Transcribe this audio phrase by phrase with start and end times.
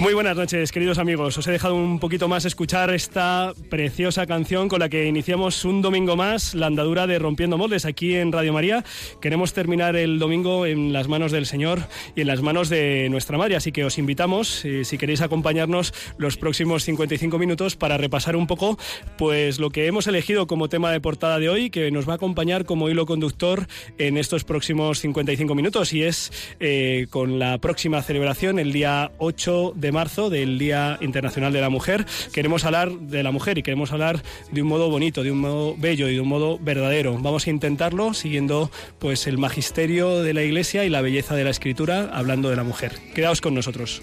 [0.00, 1.36] Muy buenas noches, queridos amigos.
[1.36, 5.82] Os he dejado un poquito más escuchar esta preciosa canción con la que iniciamos un
[5.82, 8.82] domingo más la andadura de Rompiendo Moldes aquí en Radio María.
[9.20, 11.80] Queremos terminar el domingo en las manos del Señor
[12.16, 15.92] y en las manos de nuestra Madre, así que os invitamos, eh, si queréis acompañarnos
[16.16, 18.78] los próximos 55 minutos para repasar un poco
[19.18, 22.16] pues lo que hemos elegido como tema de portada de hoy, que nos va a
[22.16, 23.66] acompañar como hilo conductor
[23.98, 29.72] en estos próximos 55 minutos y es eh, con la próxima celebración el día 8
[29.74, 32.06] de marzo del Día Internacional de la Mujer.
[32.32, 35.74] Queremos hablar de la mujer y queremos hablar de un modo bonito, de un modo
[35.76, 37.18] bello y de un modo verdadero.
[37.18, 41.50] Vamos a intentarlo siguiendo pues el magisterio de la Iglesia y la belleza de la
[41.50, 42.92] Escritura hablando de la mujer.
[43.14, 44.02] Quedaos con nosotros.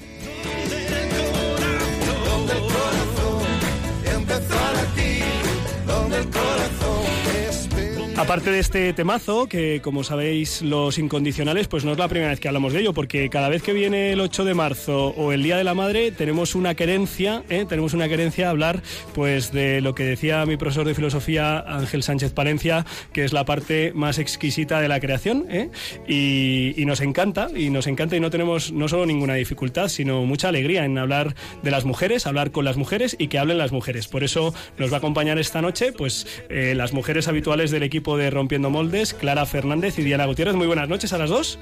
[8.27, 12.41] Aparte de este temazo, que como sabéis los incondicionales, pues no es la primera vez
[12.41, 15.43] que hablamos de ello, porque cada vez que viene el 8 de marzo o el
[15.43, 17.65] Día de la Madre, tenemos una querencia, ¿eh?
[17.69, 18.83] tenemos una querencia a hablar
[19.15, 23.45] pues de lo que decía mi profesor de filosofía Ángel Sánchez Palencia, que es la
[23.45, 25.69] parte más exquisita de la creación, ¿eh?
[26.05, 30.49] y, nos encanta, y nos encanta y no tenemos no solo ninguna dificultad, sino mucha
[30.49, 34.09] alegría en hablar de las mujeres, hablar con las mujeres y que hablen las mujeres.
[34.09, 38.16] Por eso nos va a acompañar esta noche, pues eh, las mujeres habituales del equipo
[38.17, 40.55] de Rompiendo Moldes, Clara Fernández y Diana Gutiérrez.
[40.55, 41.59] Muy buenas noches a las dos.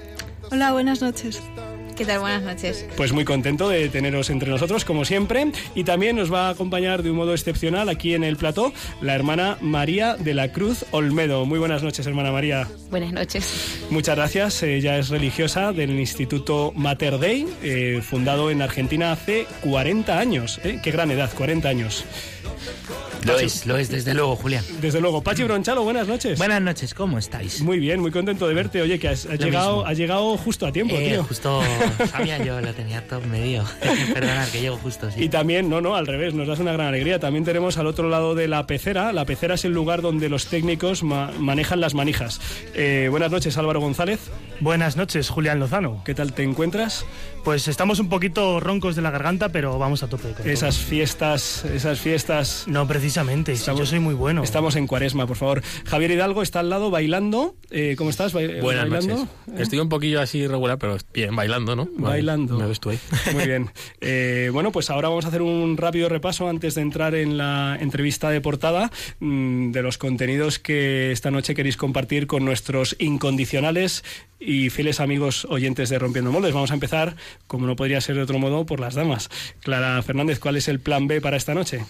[0.51, 1.41] Hola, buenas noches.
[1.95, 2.19] ¿Qué tal?
[2.19, 2.85] Buenas noches.
[2.97, 5.51] Pues muy contento de teneros entre nosotros, como siempre.
[5.75, 9.15] Y también nos va a acompañar de un modo excepcional aquí en el plató la
[9.15, 11.45] hermana María de la Cruz Olmedo.
[11.45, 12.67] Muy buenas noches, hermana María.
[12.89, 13.85] Buenas noches.
[13.89, 14.61] Muchas gracias.
[14.63, 20.59] Ella es religiosa del Instituto Mater Dei, eh, fundado en Argentina hace 40 años.
[20.65, 20.81] ¿eh?
[20.83, 22.03] Qué gran edad, 40 años.
[23.25, 24.63] Lo es, lo es, desde luego, Julián.
[24.81, 25.21] Desde luego.
[25.23, 26.37] Pachi Bronchalo, buenas noches.
[26.37, 27.59] Buenas noches, ¿cómo estáis?
[27.61, 28.81] Muy bien, muy contento de verte.
[28.81, 31.23] Oye, que has, llegado, has llegado justo a tiempo, Eh, tío.
[31.23, 31.61] justo
[32.11, 33.63] sabía yo, lo tenía todo medio.
[34.13, 35.23] Perdonad, que llego justo, sí.
[35.23, 37.19] Y también, no, no, al revés, nos das una gran alegría.
[37.19, 39.11] También tenemos al otro lado de la pecera.
[39.11, 42.39] La pecera es el lugar donde los técnicos ma- manejan las manijas.
[42.75, 44.19] Eh, buenas noches, Álvaro González.
[44.59, 46.01] Buenas noches, Julián Lozano.
[46.05, 47.05] ¿Qué tal te encuentras?
[47.45, 50.31] Pues estamos un poquito roncos de la garganta, pero vamos a tope.
[50.31, 52.63] con Esas fiestas, esas fiestas.
[52.67, 54.41] No, precisamente, si yo soy muy bueno.
[54.43, 55.61] Estamos en cuaresma, por favor.
[55.85, 57.55] Javier Hidalgo está al lado bailando.
[57.69, 58.33] Eh, ¿Cómo estás?
[58.33, 59.15] Ba- Buenas bailando?
[59.47, 59.59] noches.
[59.61, 61.85] Estoy un poquillo así irregular, pero bien, bailando, ¿no?
[61.85, 62.57] Vale, Bailando.
[62.57, 62.99] Me ves tú ahí.
[63.33, 63.69] Muy bien.
[64.01, 67.77] Eh, bueno, pues ahora vamos a hacer un rápido repaso antes de entrar en la
[67.79, 68.89] entrevista de portada
[69.19, 74.03] mm, de los contenidos que esta noche queréis compartir con nuestros incondicionales
[74.37, 76.53] y fieles amigos oyentes de Rompiendo Moldes.
[76.53, 77.15] Vamos a empezar,
[77.47, 79.29] como no podría ser de otro modo, por las damas.
[79.61, 81.85] Clara Fernández, ¿cuál es el plan B para esta noche?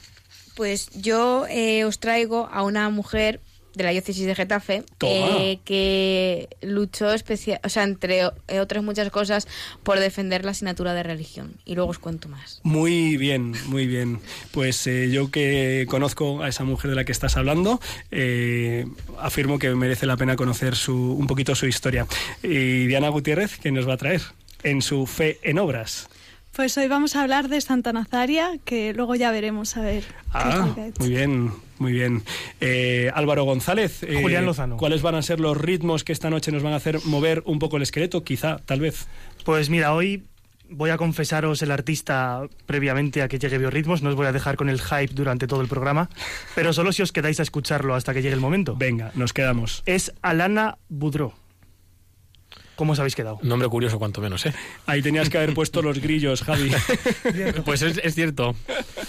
[0.56, 3.42] Pues yo eh, os traigo a una mujer
[3.76, 8.26] de la diócesis de Getafe eh, que luchó especial, o sea, entre
[8.60, 9.48] otras muchas cosas
[9.84, 11.56] por defender la asignatura de religión.
[11.66, 12.62] Y luego os cuento más.
[12.64, 14.20] Muy bien, muy bien.
[14.52, 17.80] Pues eh, yo que conozco a esa mujer de la que estás hablando,
[18.12, 18.86] eh,
[19.20, 22.08] afirmo que merece la pena conocer su, un poquito su historia.
[22.42, 24.22] Y Diana Gutiérrez, que nos va a traer
[24.66, 26.10] en su fe en obras.
[26.52, 30.74] Pues hoy vamos a hablar de Santa Nazaria, que luego ya veremos a ver Ah,
[31.00, 32.24] muy bien, muy bien.
[32.62, 34.78] Eh, Álvaro González, eh, Julián Lozano.
[34.78, 37.60] ¿cuáles van a ser los ritmos que esta noche nos van a hacer mover un
[37.60, 38.24] poco el esqueleto?
[38.24, 39.08] Quizá, tal vez.
[39.44, 40.24] Pues mira, hoy
[40.70, 44.02] voy a confesaros el artista previamente a que llegue Biorritmos.
[44.02, 46.10] No os voy a dejar con el hype durante todo el programa,
[46.56, 48.76] pero solo si os quedáis a escucharlo hasta que llegue el momento.
[48.78, 49.84] Venga, nos quedamos.
[49.86, 51.34] Es Alana Boudreau.
[52.76, 53.40] ¿Cómo os habéis quedado?
[53.42, 54.54] Nombre curioso, cuanto menos, ¿eh?
[54.86, 56.72] Ahí tenías que haber puesto los grillos, Javi.
[57.66, 58.56] Pues es, es cierto.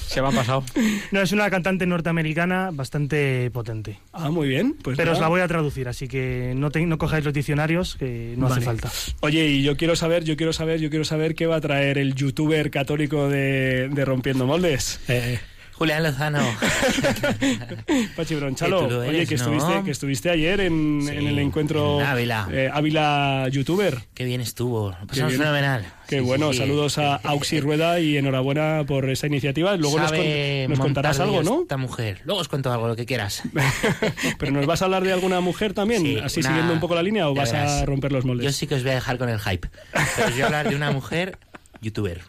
[0.06, 0.64] Se me ha pasado.
[1.10, 3.98] No, es una cantante norteamericana bastante potente.
[4.12, 4.76] ah, muy bien.
[4.82, 7.96] Pues Pero os la voy a traducir, así que no, te- no cojáis los diccionarios,
[7.96, 8.66] que no hace Vale.
[8.66, 8.90] falta.
[9.20, 11.98] Oye, y yo quiero saber, yo quiero saber, yo quiero saber qué va a traer
[11.98, 15.00] el youtuber católico de, de Rompiendo Moldes.
[15.08, 15.38] Eh,
[15.78, 16.40] Julián Lozano.
[18.16, 19.42] Pachi Bronchalo, lo oye, eres, que ¿no?
[19.42, 22.48] estuviste, que estuviste ayer en, Sí, en el encuentro en Ávila.
[22.50, 23.98] eh, Ávila YouTuber.
[24.14, 24.90] Qué bien estuvo.
[24.98, 25.40] Lo pasamos bien.
[25.42, 25.84] fenomenal.
[26.08, 26.58] Qué Sí, bueno, sí.
[26.58, 29.76] saludos a Auxi Rueda y enhorabuena por esa iniciativa.
[29.76, 31.62] Luego nos, con- nos contarás algo, ¿no?
[31.62, 32.20] Esta mujer.
[32.24, 33.42] Luego os cuento algo, lo que quieras.
[34.38, 36.94] Pero nos vas a hablar de alguna mujer también, Sí, así una- siguiendo un poco
[36.94, 38.44] la línea o vas a romper los moldes.
[38.46, 39.68] Yo sí que os voy a dejar con el hype.
[40.16, 41.38] Pero a hablar de una mujer
[41.80, 42.20] youtuber.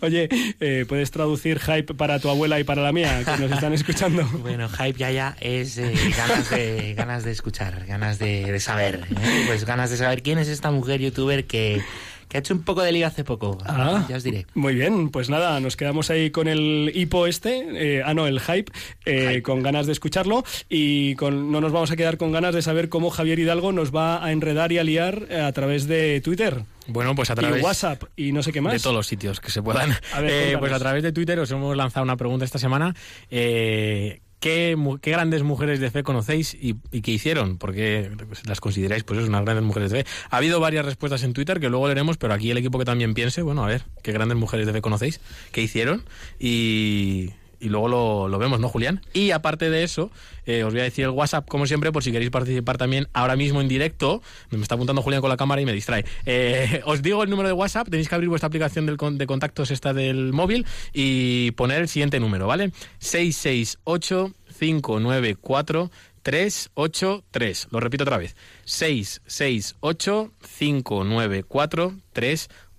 [0.00, 0.28] Oye,
[0.60, 4.28] eh, ¿puedes traducir hype para tu abuela y para la mía que nos están escuchando?
[4.40, 9.06] Bueno, hype ya ya es eh, ganas, de, ganas de escuchar, ganas de, de saber.
[9.10, 9.44] ¿eh?
[9.46, 11.82] Pues ganas de saber quién es esta mujer youtuber que,
[12.30, 13.58] que ha hecho un poco de lío hace poco.
[13.66, 14.06] Ah.
[14.08, 14.46] Ya os diré.
[14.54, 17.66] Muy bien, pues nada, nos quedamos ahí con el hipo este,
[17.98, 18.70] eh, ah no, el hype,
[19.04, 22.62] eh, con ganas de escucharlo y con, no nos vamos a quedar con ganas de
[22.62, 26.20] saber cómo Javier Hidalgo nos va a enredar y a liar eh, a través de
[26.20, 28.72] Twitter Bueno, pues a través y WhatsApp y no sé qué más.
[28.74, 29.90] de todos los sitios que se puedan.
[30.14, 32.94] A ver, Eh, pues a través de Twitter os hemos lanzado una pregunta esta semana.
[33.30, 37.58] Eh, ¿qué, qué grandes mujeres de fe conocéis y, y qué hicieron?
[37.58, 38.10] Porque
[38.46, 40.10] las consideráis pues eso, unas grandes mujeres de fe.
[40.30, 43.14] Ha habido varias respuestas en Twitter que luego leeremos, pero aquí el equipo que también
[43.14, 45.20] piense, bueno, a ver, ¿qué grandes mujeres de fe conocéis?
[45.52, 46.04] ¿Qué hicieron?
[46.38, 49.02] Y, y luego lo, lo vemos, ¿no, Julián?
[49.12, 50.10] Y aparte de eso,
[50.46, 53.36] eh, os voy a decir el WhatsApp, como siempre, por si queréis participar también ahora
[53.36, 54.22] mismo en directo.
[54.50, 56.04] Me está apuntando Julián con la cámara y me distrae.
[56.26, 59.70] Eh, os digo el número de WhatsApp, tenéis que abrir vuestra aplicación del de contactos
[59.70, 62.72] esta del móvil y poner el siguiente número, ¿vale?
[62.98, 65.90] 668 594
[66.22, 67.68] 383.
[67.70, 68.36] Lo repito otra vez.
[68.64, 72.69] 668 594 383.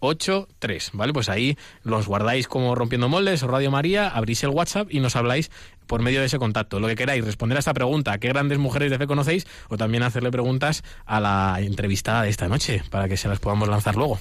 [0.94, 1.14] ¿Vale?
[1.14, 5.16] Pues ahí los guardáis como Rompiendo Moldes o Radio María, abrís el WhatsApp y nos
[5.16, 5.52] habláis
[5.88, 6.80] por medio de ese contacto.
[6.80, 9.46] Lo que queráis, responder a esta pregunta, ¿qué grandes mujeres de fe conocéis?
[9.70, 13.70] O también hacerle preguntas a la entrevistada de esta noche, para que se las podamos
[13.70, 14.20] lanzar luego.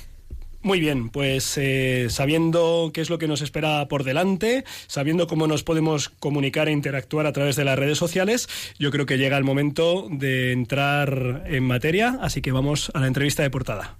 [0.63, 5.47] Muy bien, pues eh, sabiendo qué es lo que nos espera por delante, sabiendo cómo
[5.47, 8.47] nos podemos comunicar e interactuar a través de las redes sociales,
[8.79, 13.07] yo creo que llega el momento de entrar en materia, así que vamos a la
[13.07, 13.97] entrevista de portada.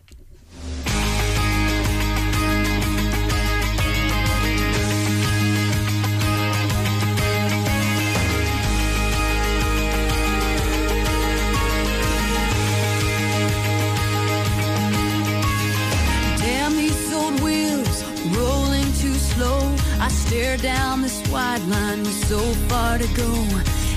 [20.03, 22.39] I stare down this wide line so
[22.69, 23.31] far to go.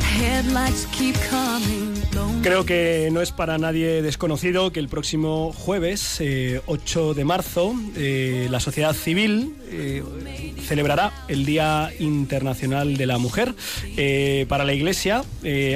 [0.01, 2.02] Headlights keep coming.
[2.43, 7.73] Creo que no es para nadie desconocido que el próximo jueves, eh, 8 de marzo,
[7.95, 10.03] eh, la sociedad civil eh,
[10.67, 13.55] celebrará el Día Internacional de la Mujer.
[13.95, 15.23] Eh, para la Iglesia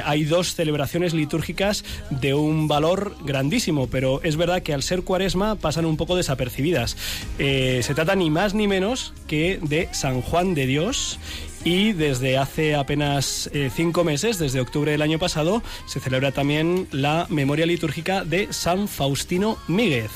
[0.04, 5.56] hay dos celebraciones litúrgicas de un valor grandísimo, pero es verdad que al ser cuaresma
[5.56, 6.98] pasan un poco desapercibidas.
[7.38, 11.20] Se trata ni más ni menos que de San Juan de Dios
[11.63, 16.88] y desde hace apenas eh, cinco meses, desde octubre del año pasado, se celebra también
[16.92, 20.12] la memoria litúrgica de San Faustino Míguez.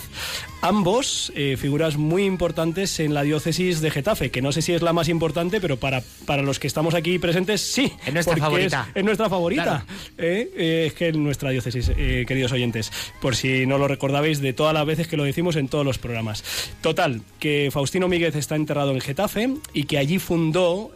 [0.61, 4.81] Ambos eh, figuras muy importantes en la diócesis de Getafe, que no sé si es
[4.81, 7.91] la más importante, pero para, para los que estamos aquí presentes, sí.
[8.05, 8.87] Es nuestra favorita.
[8.89, 9.85] Es, es nuestra favorita.
[10.17, 12.91] Eh, eh, es que es nuestra diócesis, eh, queridos oyentes,
[13.21, 15.97] por si no lo recordabais de todas las veces que lo decimos en todos los
[15.97, 16.43] programas.
[16.81, 20.91] Total, que Faustino Míguez está enterrado en Getafe y que allí fundó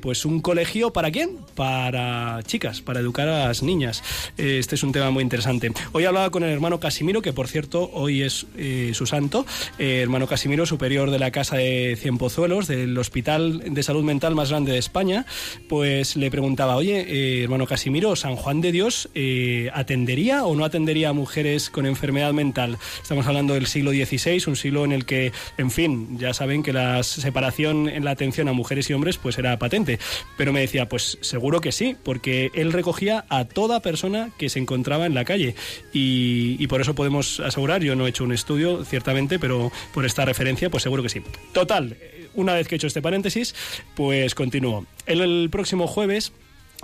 [0.00, 1.38] pues un colegio para quién?
[1.54, 4.02] Para chicas, para educar a las niñas.
[4.36, 5.72] Este es un tema muy interesante.
[5.92, 9.46] Hoy hablaba con el hermano Casimiro, que por cierto hoy es eh, santo,
[9.78, 14.50] eh, hermano Casimiro, superior de la Casa de Cienpozuelos, del Hospital de Salud Mental más
[14.50, 15.26] grande de España,
[15.68, 20.64] pues le preguntaba, oye, eh, hermano Casimiro, ¿San Juan de Dios eh, atendería o no
[20.64, 22.78] atendería a mujeres con enfermedad mental?
[23.02, 26.72] Estamos hablando del siglo XVI, un siglo en el que, en fin, ya saben que
[26.72, 29.98] la separación en la atención a mujeres y hombres pues era patente.
[30.36, 34.58] Pero me decía, pues seguro que sí, porque él recogía a toda persona que se
[34.58, 35.54] encontraba en la calle.
[35.92, 40.06] Y, y por eso podemos asegurar, yo no he hecho un estudio, ciertamente, pero por
[40.06, 41.20] esta referencia, pues seguro que sí.
[41.52, 41.96] Total,
[42.34, 43.52] una vez que he hecho este paréntesis,
[43.96, 44.86] pues continúo.
[45.06, 46.32] El, el próximo jueves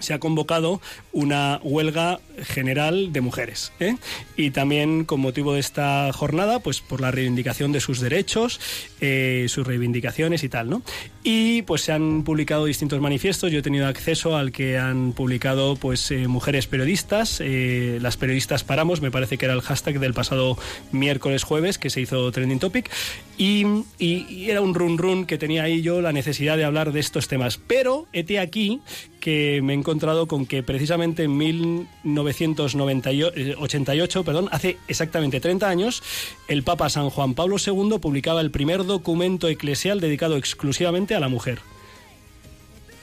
[0.00, 0.80] se ha convocado
[1.12, 3.72] una huelga general de mujeres.
[3.80, 3.96] ¿eh?
[4.36, 8.60] Y también con motivo de esta jornada, pues por la reivindicación de sus derechos,
[9.00, 10.82] eh, sus reivindicaciones y tal, ¿no?
[11.22, 13.52] Y pues se han publicado distintos manifiestos.
[13.52, 17.40] Yo he tenido acceso al que han publicado pues eh, mujeres periodistas.
[17.42, 20.56] eh, las periodistas paramos, me parece que era el hashtag del pasado
[20.92, 22.90] miércoles jueves que se hizo trending topic.
[23.36, 23.66] Y,
[23.98, 27.00] y- y era un run run que tenía ahí yo la necesidad de hablar de
[27.00, 27.58] estos temas.
[27.66, 28.80] Pero hete aquí
[29.20, 36.02] que me he encontrado con que precisamente en 1988, perdón, hace exactamente 30 años,
[36.48, 41.28] el Papa San Juan Pablo II publicaba el primer documento eclesial dedicado exclusivamente a la
[41.28, 41.58] mujer.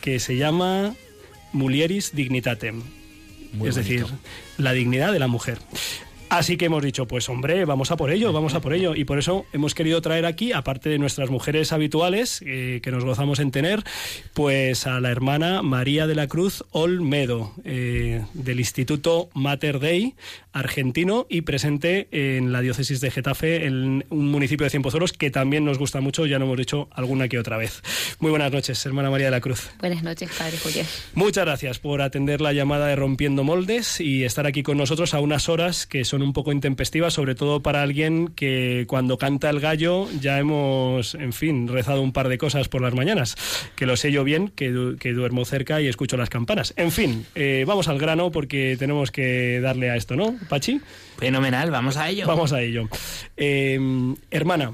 [0.01, 0.95] que se llama
[1.51, 2.81] Mulieris Dignitatem.
[3.53, 4.05] Muy es decir,
[4.57, 5.57] la dignidad de la mujer.
[6.29, 8.95] Así que hemos dicho, pues hombre, vamos a por ello, vamos a por ello.
[8.95, 13.05] Y por eso hemos querido traer aquí, aparte de nuestras mujeres habituales, eh, que nos
[13.05, 13.83] gozamos en tener,
[14.33, 20.15] pues a la hermana María de la Cruz Olmedo, eh, del Instituto Mater Dei
[20.57, 25.63] argentino y presente en la diócesis de Getafe, en un municipio de Cienpozuelos que también
[25.63, 27.81] nos gusta mucho, ya lo hemos dicho alguna que otra vez.
[28.19, 29.69] Muy buenas noches, hermana María de la Cruz.
[29.79, 30.85] Buenas noches, padre Julián.
[31.13, 35.19] Muchas gracias por atender la llamada de Rompiendo Moldes y estar aquí con nosotros a
[35.19, 39.59] unas horas que son un poco intempestivas, sobre todo para alguien que cuando canta el
[39.59, 43.35] gallo ya hemos, en fin, rezado un par de cosas por las mañanas,
[43.75, 46.73] que lo sé yo bien, que, du- que duermo cerca y escucho las campanas.
[46.77, 50.81] En fin, eh, vamos al grano porque tenemos que darle a esto, ¿no, Pachi?
[51.17, 52.27] Fenomenal, vamos a ello.
[52.27, 52.87] Vamos a ello.
[53.35, 53.79] Eh,
[54.31, 54.73] hermana,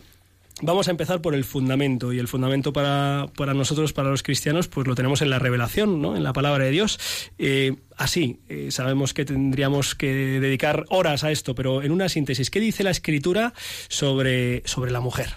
[0.64, 2.14] vamos a empezar por el fundamento.
[2.14, 6.02] Y el fundamento para, para nosotros, para los cristianos, pues lo tenemos en la revelación,
[6.02, 6.16] ¿no?
[6.16, 7.00] en la palabra de Dios.
[7.38, 12.50] Eh, así, eh, sabemos que tendríamos que dedicar horas a esto, pero en una síntesis,
[12.50, 13.54] ¿qué dice la escritura
[13.90, 15.36] sobre, sobre la mujer?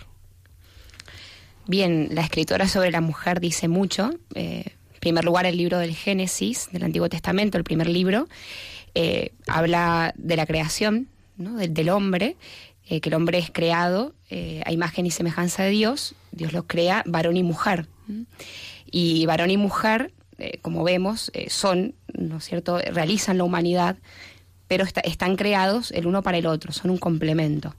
[1.67, 4.11] Bien, la escritora sobre la mujer dice mucho.
[4.35, 4.65] Eh,
[4.95, 8.29] en primer lugar, el libro del Génesis, del Antiguo Testamento, el primer libro,
[9.47, 11.57] habla de la creación ¿no?
[11.57, 12.37] del, del hombre,
[12.89, 16.15] eh, que el hombre es creado eh, a imagen y semejanza de Dios.
[16.33, 17.87] Dios los crea varón y mujer.
[18.91, 23.97] Y varón y mujer, eh, como vemos, son, ¿no es cierto?, realizan la humanidad,
[24.69, 27.75] pero está- están creados el uno para el otro, son un complemento.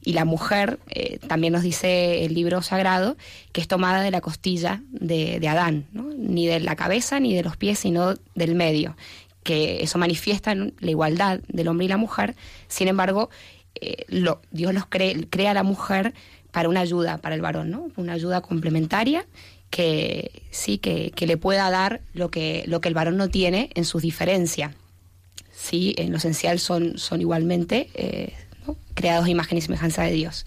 [0.00, 0.78] Y la mujer,
[1.26, 3.16] también nos dice el libro sagrado,
[3.52, 6.04] que es tomada de la costilla de, de Adán, ¿no?
[6.16, 8.96] ni de la cabeza ni de los pies, sino del medio,
[9.42, 12.36] que eso manifiesta la igualdad del hombre y la mujer.
[12.68, 13.28] Sin embargo,
[13.80, 14.06] eh,
[14.50, 16.14] Dios los cree- crea a la mujer
[16.50, 17.90] para una ayuda para el varón, ¿no?
[17.96, 19.26] una ayuda complementaria
[19.70, 23.84] que sí que, le pueda dar lo que, lo que el varón no tiene en
[23.84, 24.74] sus diferencias
[25.52, 28.32] sí, en lo esencial son, son igualmente eh,
[28.94, 30.46] creados imagen y semejanza de Dios.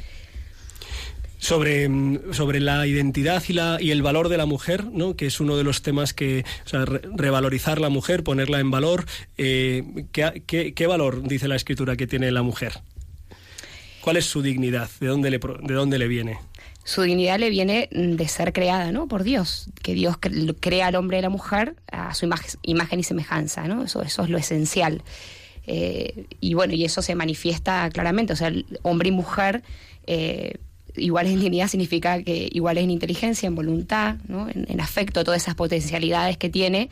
[1.38, 5.16] sobre, mm, sobre la identidad y, la, y el valor de la mujer, ¿no?
[5.16, 6.46] que es uno de los temas que,
[7.16, 9.06] revalorizar la mujer, ponerla en valor.
[9.38, 12.82] eh, ¿qué, qué, qué valor dice la escritura que tiene la mujer?
[14.02, 14.90] ¿Cuál es su dignidad?
[15.00, 16.38] ¿De dónde le, de dónde le viene?
[16.84, 19.08] Su dignidad le viene de ser creada ¿no?
[19.08, 22.26] por Dios, que Dios cre- crea al hombre y a la mujer a su
[22.64, 23.84] imagen, y semejanza, ¿no?
[23.84, 25.04] eso, eso es lo esencial.
[25.68, 29.62] Eh, y bueno, y eso se manifiesta claramente, o sea, hombre y mujer
[30.08, 30.56] eh,
[30.96, 34.50] iguales en dignidad significa que iguales en inteligencia, en voluntad, ¿no?
[34.50, 36.90] en, afecto, todas esas potencialidades que tiene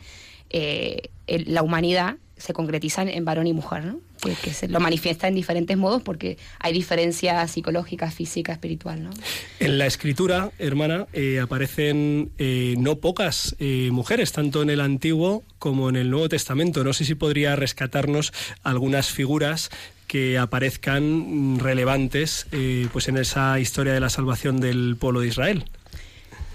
[0.50, 4.00] eh, la humanidad se concretizan en varón y mujer, ¿no?
[4.20, 9.02] Que, que se lo manifiesta en diferentes modos porque hay diferencias psicológicas, física, espiritual.
[9.02, 9.10] ¿no?
[9.58, 15.42] En la escritura, hermana, eh, aparecen eh, no pocas eh, mujeres, tanto en el Antiguo
[15.58, 16.84] como en el Nuevo Testamento.
[16.84, 19.70] No sé si podría rescatarnos algunas figuras
[20.06, 22.46] que aparezcan mm, relevantes
[22.92, 25.64] pues en esa historia de la salvación del pueblo de Israel.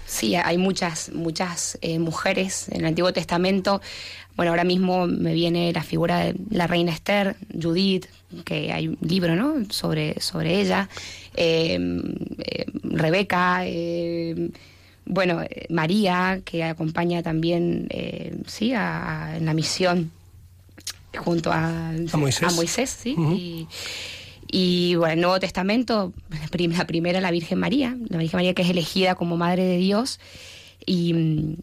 [0.06, 3.82] Sí, hay muchas, muchas eh, mujeres en el Antiguo Testamento.
[4.36, 8.06] Bueno, ahora mismo me viene la figura de la reina Esther, Judith,
[8.44, 9.64] que hay un libro, ¿no?
[9.70, 10.88] Sobre, sobre ella.
[11.34, 11.78] Eh,
[12.38, 14.50] eh, Rebeca, eh,
[15.06, 15.40] bueno,
[15.70, 17.88] María, que acompaña también,
[18.46, 20.10] sí, a- a- en la misión
[21.16, 21.92] junto a,
[22.52, 22.90] A Moisés.
[22.90, 23.14] sí.
[23.38, 23.66] Y,
[24.48, 28.52] y bueno, el Nuevo Testamento, la prim- la primera, la Virgen María, la Virgen María
[28.54, 30.20] que es elegida como Madre de Dios,
[30.84, 31.56] y,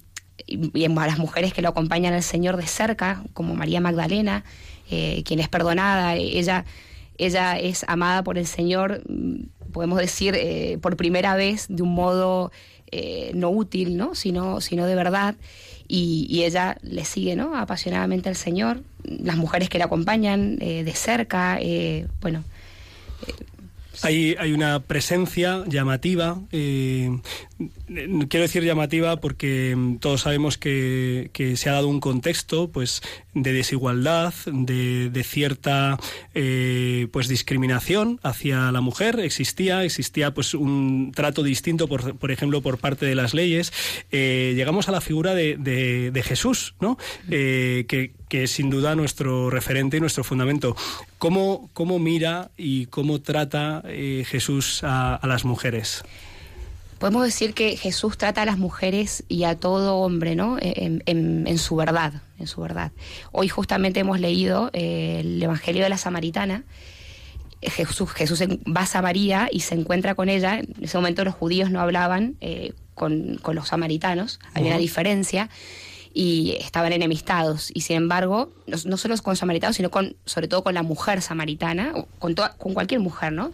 [0.46, 4.44] y, a las mujeres que lo acompañan al Señor de cerca, como María Magdalena,
[4.90, 6.66] eh, quien es perdonada, ella,
[7.18, 11.94] ella es amada por el Señor, mm, podemos decir, eh, por primera vez de un
[11.94, 12.52] modo
[12.92, 14.14] eh, no útil, ¿no?
[14.16, 15.36] Sino, sino de verdad.
[15.88, 17.56] Y, ella le sigue ¿no?
[17.56, 18.82] apasionadamente al Señor.
[19.04, 21.60] Las mujeres que la acompañan de cerca,
[22.22, 22.44] bueno,
[24.02, 26.40] Hay, hay una presencia llamativa,
[27.88, 33.02] quiero decir llamativa porque mm, todos sabemos que, se ha dado un contexto pues
[33.34, 35.98] de desigualdad, de, cierta
[36.34, 39.20] eh, pues discriminación hacia la mujer.
[39.20, 43.74] Existía, existía pues un trato distinto, por, ejemplo, por parte de las leyes.
[44.12, 46.98] Eh, llegamos a la figura de, Jesús, ¿no?
[47.30, 50.76] Eh, que, es sin duda nuestro referente y nuestro fundamento.
[51.20, 53.84] ¿Cómo, cómo mira y cómo trata
[54.26, 56.04] Jesús a las mujeres?
[57.04, 60.56] Podemos decir que Jesús trata a las mujeres y a todo hombre, ¿no?
[60.62, 62.94] En, en- en su verdad, en su verdad.
[63.34, 66.64] Hoy justamente hemos leído eh, el Evangelio de la Samaritana.
[67.62, 68.10] Jesús,
[68.66, 70.60] va a Samaria y se encuentra con ella.
[70.60, 75.50] En ese momento los judíos no hablaban eh, con, con los samaritanos, había una diferencia
[76.14, 77.70] y estaban enemistados.
[77.74, 81.22] Y sin embargo, no, no solo con samaritanos, sino con, sobre todo con la mujer
[81.22, 83.52] samaritana, o con, toda- con cualquier mujer, ¿no?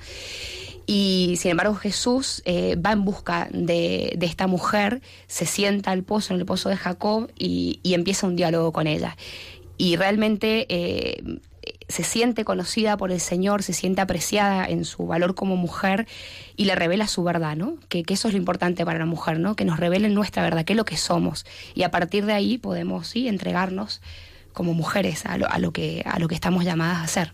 [0.91, 6.01] Y sin embargo Jesús eh, va en busca de, de esta mujer, se sienta al
[6.01, 9.15] pozo, en el pozo de Jacob, y, y empieza un diálogo con ella.
[9.77, 11.21] Y realmente eh,
[11.87, 16.07] se siente conocida por el Señor, se siente apreciada en su valor como mujer
[16.57, 17.75] y le revela su verdad, ¿no?
[17.87, 19.55] Que, que eso es lo importante para la mujer, ¿no?
[19.55, 21.45] Que nos revelen nuestra verdad, qué es lo que somos.
[21.75, 24.01] Y a partir de ahí podemos, sí, entregarnos
[24.53, 27.33] como mujeres a lo, a lo, que, a lo que estamos llamadas a hacer.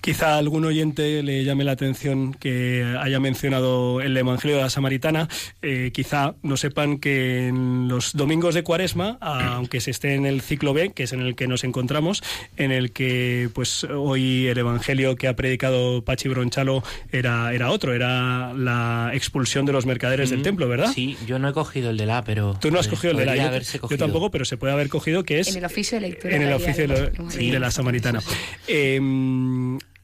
[0.00, 4.70] Quizá a algún oyente le llame la atención que haya mencionado el Evangelio de la
[4.70, 5.28] Samaritana.
[5.62, 10.40] Eh, quizá no sepan que en los domingos de Cuaresma, aunque se esté en el
[10.42, 12.22] ciclo B, que es en el que nos encontramos,
[12.56, 16.82] en el que pues hoy el Evangelio que ha predicado Pachi Bronchalo
[17.12, 20.92] era, era otro, era la expulsión de los mercaderes del Mm, templo, ¿verdad?
[20.94, 22.56] Sí, yo no he cogido el de la, pero...
[22.60, 24.88] Tú no has eh, cogido el de la, yo, yo tampoco, pero se puede haber
[24.88, 26.36] cogido que es En el oficio de lectura.
[26.36, 28.20] en el oficio de, la- de samaritana.
[28.68, 29.00] Eh,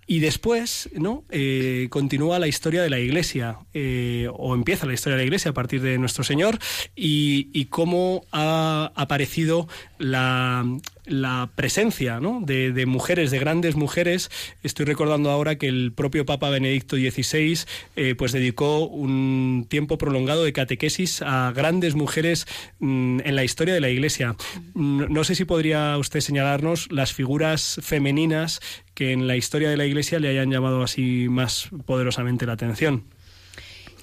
[0.06, 1.24] y después, ¿no?
[1.30, 5.52] Eh, continúa la historia de la Iglesia, eh, o empieza la historia de la Iglesia
[5.52, 6.58] a partir de nuestro Señor,
[6.96, 9.68] y, y cómo ha aparecido
[10.02, 12.40] la, presencia ¿no?
[12.44, 14.30] de, mujeres, de grandes mujeres.
[14.62, 17.58] Estoy recordando ahora que el propio Papa Benedicto XVI
[17.96, 22.46] eh, pues dedicó un tiempo prolongado de catequesis a grandes mujeres
[22.80, 24.36] mm, en la historia de la Iglesia.
[24.74, 28.60] Mm, No sé si podría usted señalarnos las figuras femeninas
[28.94, 33.04] que en la historia de la Iglesia le hayan llamado así más poderosamente la atención.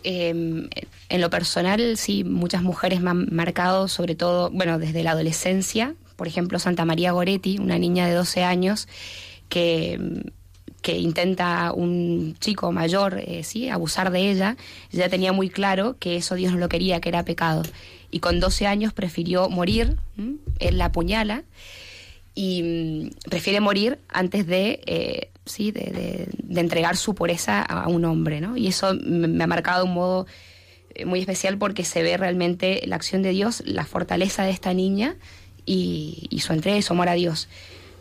[0.04, 0.70] Eh,
[1.10, 5.96] en lo personal, sí, muchas mujeres me han marcado, sobre todo, bueno, desde la adolescencia.
[6.16, 8.88] Por ejemplo, Santa María Goretti, una niña de 12 años
[9.48, 10.24] que,
[10.82, 14.58] que intenta un chico mayor, eh, sí, abusar de ella.
[14.92, 17.64] Ella tenía muy claro que eso Dios no lo quería, que era pecado.
[18.12, 20.38] Y con 12 años prefirió morir, ¿m?
[20.60, 21.44] él la apuñala
[22.36, 28.06] y mm, prefiere morir antes de, eh, sí, de, de- entregar su pureza a, un
[28.06, 28.58] hombre, ¿no?
[28.58, 30.28] Y eso me, ha marcado de un modo
[30.94, 34.74] eh, muy especial porque se ve realmente la acción de Dios, la fortaleza de esta
[34.74, 35.16] niña
[35.66, 37.50] y, su entrega y su amor a Dios.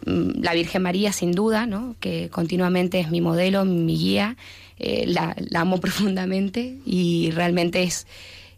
[0.07, 1.97] Mm, La Virgen María, sin duda, ¿no?
[2.01, 4.37] que continuamente es mi modelo, mi guía,
[4.79, 8.07] eh, la, amo profundamente y realmente es,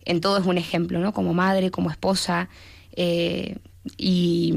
[0.05, 1.13] en todo es un ejemplo, ¿no?
[1.13, 2.49] como madre, como esposa,
[3.97, 4.55] y,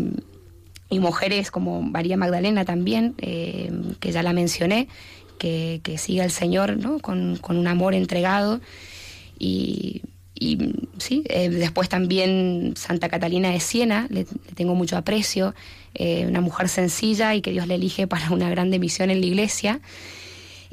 [0.93, 4.87] y mujeres como María Magdalena también, eh, que ya la mencioné,
[5.37, 6.99] que, que sigue al Señor ¿no?
[6.99, 8.61] con, con un amor entregado.
[9.39, 10.03] Y,
[10.35, 10.57] y,
[10.97, 14.25] sí, eh, después también Santa Catalina de Siena, le,
[14.55, 15.55] tengo mucho aprecio,
[15.95, 19.25] eh, una mujer sencilla y que Dios le elige para una grande misión en la
[19.25, 19.81] iglesia.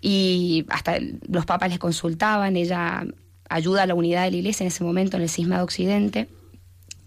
[0.03, 3.07] Y hasta los papas les consultaban, ella
[3.49, 6.29] ayuda a la unidad de la iglesia en ese momento en el cisma de Occidente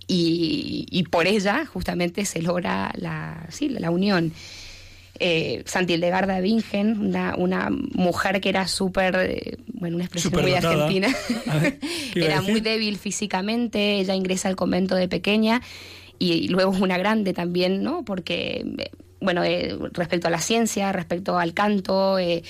[0.08, 4.34] y, y por ella justamente se logra la, sí, la unión.
[5.20, 11.08] Eh, de Bingen, una, una mujer que era súper, eh, bueno, una expresión muy argentina,
[11.48, 15.62] A ver, ¿qué iba a era muy débil físicamente, ella ingresa al convento de pequeña
[16.18, 18.04] y, y luego es una grande también, ¿no?
[18.04, 18.66] Porque,
[19.22, 22.44] bueno, eh, respecto a la ciencia, respecto al canto, eh,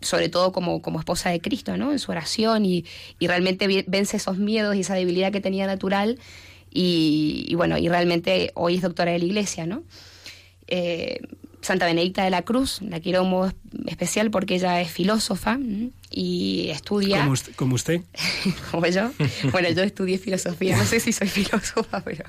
[0.00, 1.90] sobre todo como, como esposa de Cristo, ¿no?
[1.90, 2.84] En su oración y,
[3.18, 6.18] y realmente vence esos miedos y esa debilidad que tenía natural
[6.74, 9.82] y, y bueno, y realmente hoy es doctora de la iglesia, ¿no?
[10.66, 11.20] Eh,
[11.62, 13.52] Santa Benedicta de la Cruz, la quiero de un modo
[13.86, 15.58] especial porque ella es filósofa
[16.10, 17.54] y estudia Como usted.
[17.56, 18.00] como usted.
[18.70, 19.10] como yo.
[19.50, 22.24] Bueno, yo estudié filosofía, no sé si soy filósofa, pero...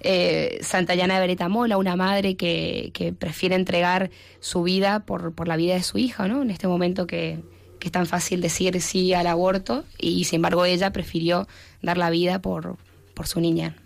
[0.00, 4.10] eh, Santa Llana de Beretamola, una madre que, que prefiere entregar
[4.40, 6.40] su vida por, por la vida de su hija, ¿no?
[6.40, 7.40] En este momento que,
[7.80, 11.46] que es tan fácil decir sí al aborto y sin embargo ella prefirió
[11.82, 12.78] dar la vida por,
[13.14, 13.76] por su niña.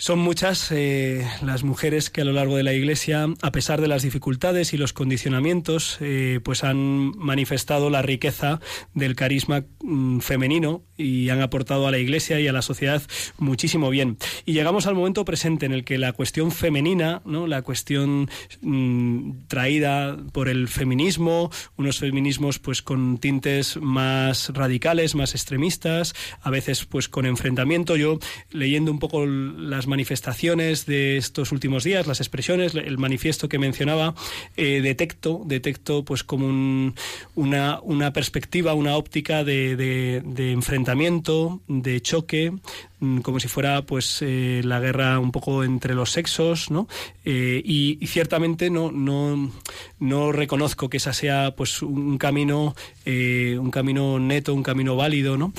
[0.00, 3.88] Son muchas eh, las mujeres que a lo largo de la Iglesia, a pesar de
[3.88, 8.60] las dificultades y los condicionamientos, eh, pues han manifestado la riqueza
[8.94, 13.02] del carisma mm, femenino y han aportado a la Iglesia y a la sociedad
[13.38, 14.18] muchísimo bien.
[14.46, 17.48] Y llegamos al momento presente en el que la cuestión femenina, ¿no?
[17.48, 18.30] la cuestión
[18.60, 26.50] mm, traída por el feminismo, unos feminismos pues con tintes más radicales, más extremistas, a
[26.50, 27.96] veces pues con enfrentamiento.
[27.96, 28.20] Yo
[28.52, 34.14] leyendo un poco las manifestaciones de estos últimos días, las expresiones, el manifiesto que mencionaba,
[34.56, 36.94] eh, detecto, detecto pues como un-
[37.34, 40.22] una, una perspectiva, una óptica de,
[40.52, 42.52] enfrentamiento, de choque,
[43.00, 46.86] mm, como si fuera pues eh, la guerra un poco entre los sexos, ¿no?
[47.24, 49.50] Eh, y, ciertamente no, no,
[49.98, 52.74] no reconozco que esa sea pues un camino,
[53.06, 55.52] un camino neto, un camino válido, ¿no?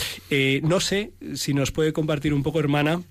[0.63, 3.01] No sé si nos puede compartir un poco, hermana,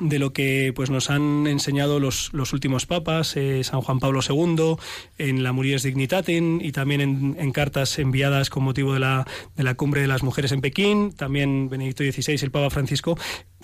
[0.00, 4.20] de lo que pues nos han enseñado los, los últimos papas, eh, San Juan Pablo
[4.26, 4.76] II,
[5.18, 9.64] en la Muries Dignitatem y también en, en cartas enviadas con motivo de la, de
[9.64, 13.18] la cumbre de las mujeres en Pekín, también Benedicto XVI, el Papa Francisco,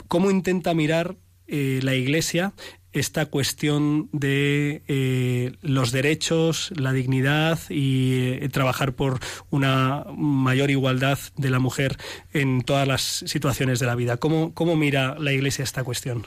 [0.09, 1.17] cómo intenta mirar
[1.47, 2.55] eh, la Iglesia
[2.95, 11.19] esta cuestión de eh, los derechos, la dignidad y eh, trabajar por una mayor igualdad
[11.37, 11.99] de la mujer
[12.33, 14.17] en todas las situaciones de la vida.
[14.17, 16.27] ¿Cómo, cómo mira la Iglesia esta cuestión?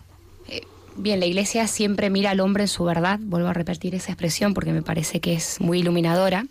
[0.99, 4.55] Bien, la iglesia siempre mira al hombre en su verdad, vuelvo a repetir esa expresión
[4.55, 6.47] porque me parece que es muy iluminadora,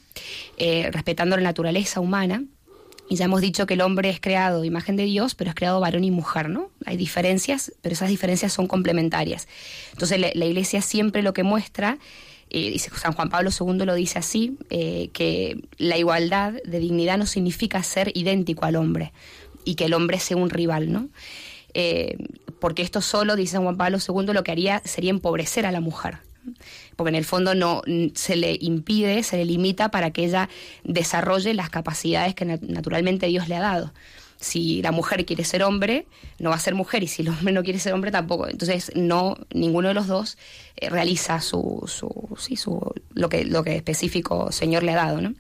[0.56, 2.44] eh, respetando la naturaleza humana.
[3.08, 5.80] Y ya hemos dicho que el hombre es creado imagen de Dios, pero es creado
[5.80, 6.70] varón y mujer, ¿no?
[6.84, 9.46] Hay diferencias, pero esas diferencias son complementarias.
[9.92, 11.98] Entonces la, la iglesia siempre lo que muestra,
[12.48, 17.18] eh, dice San Juan Pablo II lo dice así, eh, que la igualdad de dignidad
[17.18, 19.12] no significa ser idéntico al hombre
[19.64, 21.08] y que el hombre sea un rival, ¿no?
[21.74, 22.16] Eh,
[22.60, 25.80] porque esto solo, dice San Juan Pablo II, lo que haría sería empobrecer a la
[25.80, 26.18] mujer.
[26.96, 27.82] Porque en el fondo no
[28.14, 30.48] se le impide, se le limita para que ella
[30.84, 33.92] desarrolle las capacidades que nat- naturalmente Dios le ha dado.
[34.38, 36.06] Si la mujer quiere ser hombre,
[36.38, 38.46] no va a ser mujer, y si el hombre no quiere ser hombre, tampoco.
[38.48, 40.36] Entonces, no, ninguno de los dos
[40.76, 45.34] eh, realiza su, su, su, lo que, lo que específico Señor le ha dado, ¿no?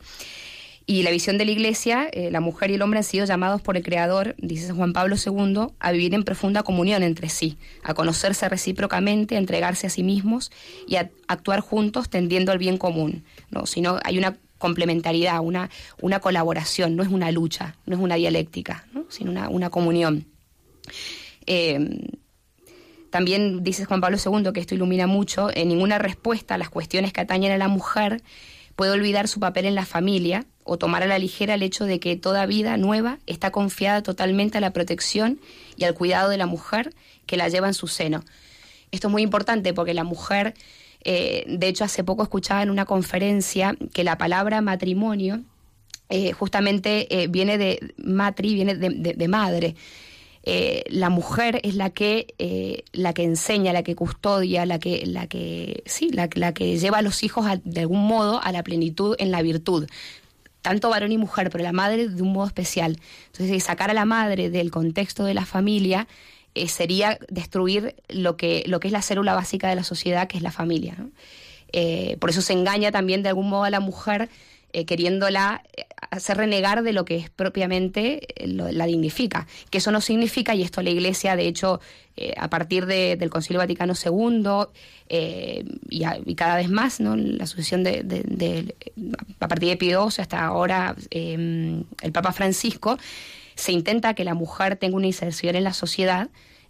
[0.88, 3.60] Y la visión de la Iglesia, eh, la mujer y el hombre han sido llamados
[3.60, 7.92] por el Creador, dice Juan Pablo II, a vivir en profunda comunión entre sí, a
[7.92, 10.52] conocerse recíprocamente, a entregarse a sí mismos
[10.86, 13.24] y a actuar juntos tendiendo al bien común.
[13.50, 13.64] ¿no?
[14.04, 15.70] Hay una complementariedad, una,
[16.00, 19.06] una colaboración, no es una lucha, no es una dialéctica, ¿no?
[19.08, 20.26] sino una, una comunión.
[21.46, 22.10] Eh,
[23.10, 27.12] también dice Juan Pablo II, que esto ilumina mucho, en ninguna respuesta a las cuestiones
[27.12, 28.22] que atañen a la mujer
[28.76, 32.00] puede olvidar su papel en la familia o tomar a la ligera el hecho de
[32.00, 35.38] que toda vida nueva está confiada totalmente a la protección
[35.76, 36.92] y al cuidado de la mujer
[37.26, 38.22] que la lleva en su seno.
[38.90, 40.54] Esto es muy importante porque la mujer,
[41.04, 45.42] eh, de hecho hace poco escuchaba en una conferencia que la palabra matrimonio
[46.08, 49.74] eh, justamente eh, viene de matri, viene de, de- madre.
[50.90, 55.82] La mujer es la que la que enseña, la que custodia, la que la que
[55.86, 59.32] sí, la, la que lleva a los hijos de algún modo a la plenitud en
[59.32, 59.88] la virtud.
[60.66, 62.98] Tanto varón y mujer, pero la madre de un modo especial.
[63.26, 66.08] Entonces, sacar a la madre del contexto de la familia
[66.56, 70.38] eh, sería destruir lo que, lo que es la célula básica de la sociedad, que
[70.38, 70.96] es la familia.
[71.72, 74.28] Eh, por eso se engaña también de algún modo a la mujer
[74.72, 79.46] eh, queriéndola eh, hacer renegar de lo que es propiamente eh, lo- la dignifica.
[79.70, 81.80] Que eso no significa, y esto la Iglesia, de hecho,
[82.16, 84.66] eh, a partir de- del Concilio Vaticano II
[85.08, 87.14] eh, y, a- y cada vez más, ¿no?
[87.16, 88.74] la sucesión de,
[89.40, 92.98] a partir de Pío hasta ahora eh, el Papa Francisco,
[93.54, 96.28] se intenta que la mujer tenga una inserción en la sociedad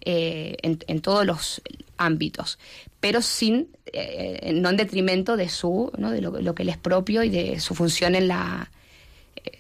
[0.09, 1.61] en, en todos los
[1.97, 2.59] ámbitos,
[3.01, 6.11] pero sin, eh, no en detrimento de su, ¿no?
[6.13, 8.71] de lo, lo que le es propio y de su función en la,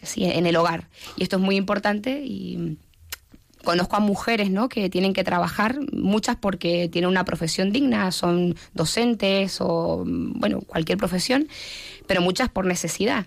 [0.02, 0.88] sí, en el hogar.
[1.16, 2.78] Y esto es muy importante y
[3.64, 4.68] conozco a mujeres ¿no?
[4.68, 10.98] que tienen que trabajar, muchas porque tienen una profesión digna, son docentes o bueno, cualquier
[10.98, 11.48] profesión,
[12.06, 13.26] pero muchas por necesidad.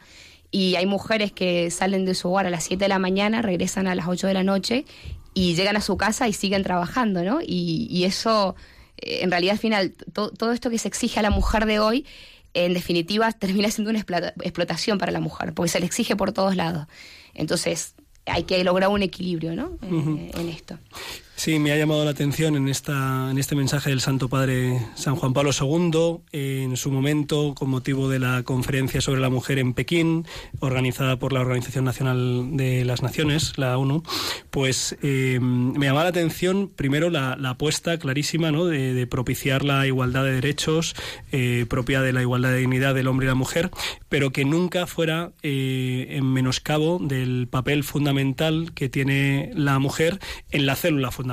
[0.51, 3.85] Y hay mujeres que salen de su hogar a las 7 de la mañana, regresan
[3.87, 4.85] a las 8 de la noche
[5.33, 7.39] y llegan a su casa y siguen trabajando, ¿no?
[7.41, 8.55] Y, y eso,
[8.97, 11.79] eh, en realidad, al final, to- todo esto que se exige a la mujer de
[11.79, 12.05] hoy,
[12.65, 16.31] en definitiva, termina siendo una explota- explotación para la mujer, porque se le exige por
[16.31, 16.87] todos lados.
[17.33, 17.95] Entonces,
[18.25, 19.77] hay que lograr un equilibrio, ¿no?
[19.81, 20.77] Eh, en esto.
[21.39, 25.15] Sí, me ha llamado la atención en, esta, en este mensaje del Santo Padre San
[25.15, 29.73] Juan Pablo II, en su momento, con motivo de la conferencia sobre la mujer en
[29.73, 30.27] Pekín,
[30.59, 34.03] organizada por la Organización Nacional de las Naciones, la ONU,
[34.49, 38.65] pues eh, me llamaba la atención primero la, la apuesta clarísima ¿no?
[38.65, 40.93] de, propiciar la igualdad de derechos,
[41.31, 43.71] eh, propia de la igualdad de dignidad del hombre y la mujer,
[44.09, 50.19] pero que nunca fuera eh, en menoscabo del papel fundamental que tiene la mujer
[50.51, 51.28] en la célula fundamental,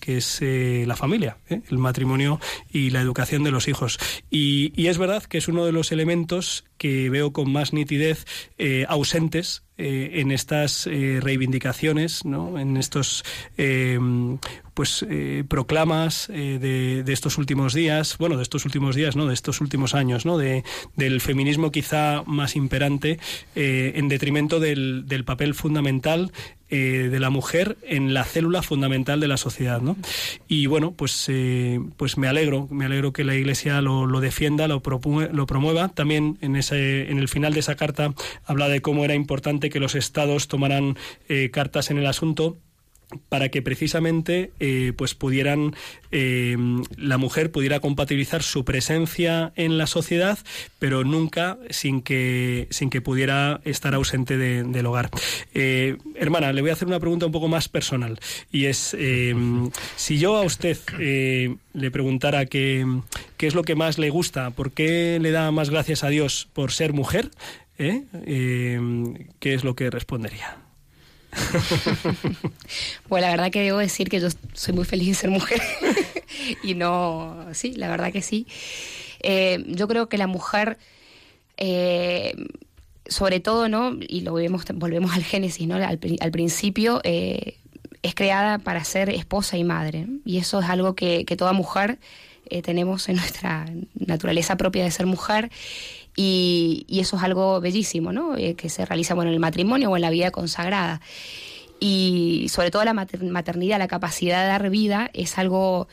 [0.00, 1.60] que es eh, la familia, ¿eh?
[1.70, 3.98] el matrimonio y la educación de los hijos.
[4.30, 8.24] Y, es verdad que es uno de los elementos que veo con más nitidez
[8.56, 12.58] eh, ausentes en estas reivindicaciones, ¿no?
[12.58, 13.22] en estos
[14.78, 19.26] pues eh, proclamas eh, de, de estos últimos días, bueno, de estos últimos días, ¿no?
[19.26, 20.38] De estos últimos años, ¿no?
[20.38, 20.62] De,
[20.94, 23.18] del feminismo quizá más imperante
[23.56, 26.30] eh, en detrimento del, del papel fundamental
[26.70, 29.96] de la mujer en la célula fundamental de la sociedad, ¿no?
[30.48, 31.30] Y bueno, pues,
[31.96, 34.82] pues me alegro, me alegro que la Iglesia lo, defienda, lo,
[35.32, 35.88] lo promueva.
[35.88, 38.12] También en, ese, en el final de esa carta
[38.44, 40.98] habla de cómo era importante que los estados tomaran
[41.52, 42.58] cartas en el asunto
[43.30, 45.74] para que precisamente eh, pues pudieran
[46.10, 46.56] eh,
[46.96, 50.38] la mujer pudiera compatibilizar su presencia en la sociedad
[50.78, 55.08] pero nunca sin que sin que pudiera estar ausente de- del hogar.
[55.54, 58.18] Eh, hermana le voy a hacer una pregunta un poco más personal
[58.52, 58.94] y es
[59.96, 60.76] si yo a usted
[61.72, 62.84] le preguntara qué
[63.38, 66.48] qué es lo que más le gusta por qué le da más gracias a Dios
[66.52, 67.30] por ser mujer
[67.78, 70.58] qué es lo que respondería
[73.08, 75.60] Bueno, la verdad que debo decir que yo soy muy feliz de ser mujer.
[76.62, 78.46] y no, sí, la verdad que sí.
[79.20, 80.78] Eh, yo creo que la mujer,
[81.56, 82.34] eh,
[83.06, 83.96] sobre todo, ¿no?
[84.00, 85.76] Y lo vemos, volvemos al Génesis, ¿no?
[85.76, 87.56] Al, pri- al principio, eh,
[88.02, 90.06] es creada para ser esposa y madre.
[90.24, 91.98] Y eso es algo que, toda mujer
[92.62, 95.50] tenemos en nuestra naturaleza propia de ser mujer.
[96.20, 98.36] Y, eso es algo bellísimo, ¿no?
[98.36, 101.00] Eh, que se realiza bueno, en el matrimonio o en la vida consagrada
[101.78, 105.86] y sobre todo la mater- maternidad, la capacidad de dar vida es algo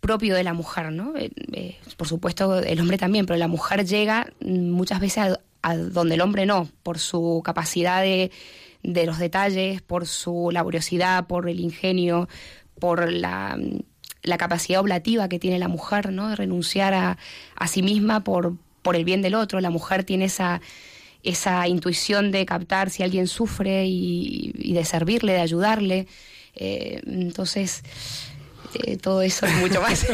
[0.00, 1.16] propio de la mujer, ¿no?
[1.16, 5.74] Eh, eh, por supuesto el hombre también, pero la mujer llega muchas veces a, a
[5.74, 8.30] donde el hombre no, por su capacidad de,
[8.82, 12.28] de los detalles, por su laboriosidad, por el ingenio,
[12.78, 13.58] por la,
[14.22, 16.28] la capacidad oblativa que tiene la mujer, ¿no?
[16.28, 17.16] De renunciar a,
[17.56, 19.60] a sí misma por, por el bien del otro.
[19.60, 20.60] La mujer tiene esa
[21.22, 26.06] esa intuición de captar si alguien sufre y, y de servirle, de ayudarle.
[26.54, 27.82] Eh, entonces,
[28.74, 30.06] eh, todo eso es mucho más.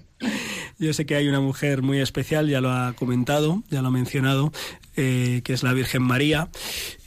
[0.78, 3.90] Yo sé que hay una mujer muy especial, ya lo ha comentado, ya lo ha
[3.90, 4.52] mencionado,
[4.96, 6.48] eh, que es la Virgen María.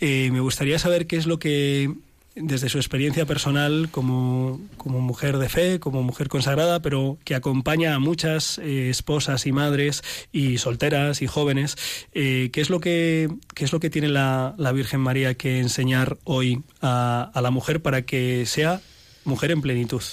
[0.01, 1.93] Me gustaría saber qué es lo que,
[2.35, 7.95] desde su experiencia personal como, como mujer de fe, como mujer consagrada, pero que acompaña
[7.95, 11.75] a muchas eh, esposas y madres y solteras y jóvenes,
[12.13, 15.59] eh, ¿qué, es lo que, qué es lo que tiene la, la Virgen María que
[15.59, 18.81] enseñar hoy a, a la mujer para que sea
[19.25, 20.03] mujer en plenitud?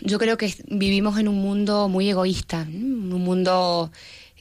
[0.00, 3.90] Yo creo que vivimos en un mundo muy egoísta, un mundo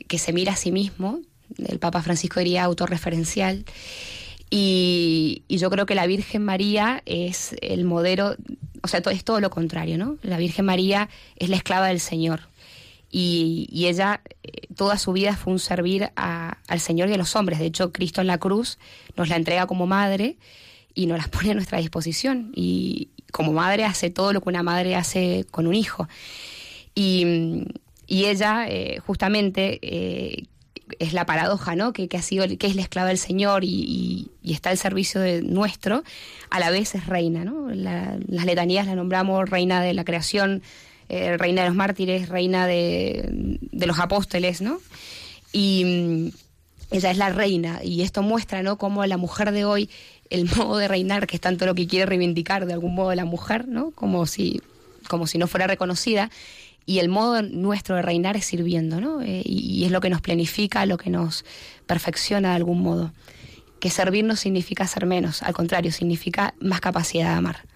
[0.08, 1.22] que se mira a sí mismo.
[1.58, 3.64] El Papa Francisco diría autorreferencial.
[4.56, 8.36] Y, yo creo que la Virgen María es el modelo,
[8.84, 10.20] o sea, es todo lo contrario, ¿no?
[10.22, 12.42] La Virgen María es la esclava del Señor.
[13.10, 17.36] Y, y ella, eh, toda su vida fue un servir al Señor y a los
[17.36, 17.58] hombres.
[17.58, 18.78] De hecho, Cristo en la cruz
[19.18, 20.38] nos la entrega como madre
[20.94, 22.52] y nos las pone a nuestra disposición.
[22.56, 26.08] Y como madre hace todo lo que una madre hace con un hijo.
[26.94, 27.66] Y,
[28.06, 30.44] y ella, eh, justamente, eh,
[31.00, 31.94] es la paradoja, ¿no?
[31.94, 34.78] Que, que ha sido, que es la esclava del Señor y, y- y está al
[34.78, 36.04] servicio de nuestro,
[36.50, 37.70] a la vez es reina, ¿no?
[37.70, 40.62] La- las letanías la nombramos reina de la creación,
[41.10, 44.80] eh, reina de los mártires, reina de, de los apóstoles, ¿no?
[45.52, 46.28] Y mm,
[46.96, 48.78] ella es la reina y esto muestra, ¿no?
[48.78, 49.90] Cómo la mujer de hoy,
[50.30, 53.26] el modo de reinar, que es tanto lo que quiere reivindicar de algún modo la
[53.26, 53.92] mujer, ¿no?
[53.92, 54.62] Como si,
[55.08, 56.30] como si no fuera reconocida.
[56.86, 59.22] Y el modo nuestro de reinar es sirviendo, ¿no?
[59.22, 61.46] Eh, y, y es lo que nos planifica, lo que nos
[61.86, 63.14] perfecciona de algún modo.
[63.80, 67.73] Que servir no significa ser menos, al contrario, significa más capacidad de amar.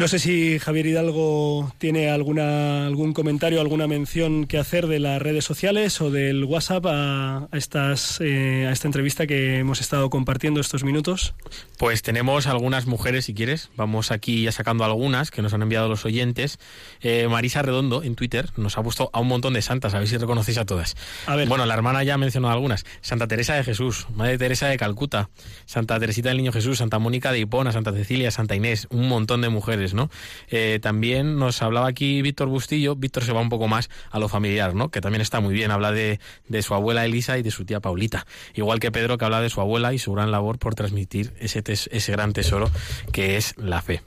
[0.00, 5.20] No sé si Javier Hidalgo tiene alguna, algún comentario, alguna mención que hacer de las
[5.20, 10.08] redes sociales o del WhatsApp a, a estas, eh, a esta entrevista que hemos estado
[10.08, 11.34] compartiendo estos minutos.
[11.76, 13.68] Pues tenemos algunas mujeres, si quieres.
[13.76, 16.58] Vamos aquí ya sacando algunas que nos han enviado los oyentes.
[17.02, 20.08] Eh, Marisa Redondo en Twitter nos ha puesto a un montón de santas, a ver
[20.08, 20.96] si reconocéis a todas.
[21.26, 21.46] A ver.
[21.46, 22.86] Bueno, la hermana ya ha mencionado algunas.
[23.02, 25.28] Santa Teresa de Jesús, Madre Teresa de Calcuta,
[25.66, 29.42] Santa Teresita del Niño Jesús, Santa Mónica de Hipona, Santa Cecilia, Santa Inés, un montón
[29.42, 30.10] de mujeres, ¿no?
[30.48, 32.96] Eh, también nos hablaba aquí Víctor Bustillo.
[32.96, 34.90] Víctor se va un poco más a lo familiar, ¿no?
[34.90, 35.70] Que también está muy bien.
[35.70, 38.26] Habla de, de su abuela Elisa y de su tía Paulita.
[38.54, 41.62] Igual que Pedro, que habla de su abuela y su gran labor por transmitir ese,
[41.62, 42.70] tes- ese gran tesoro
[43.12, 44.02] que es la fe.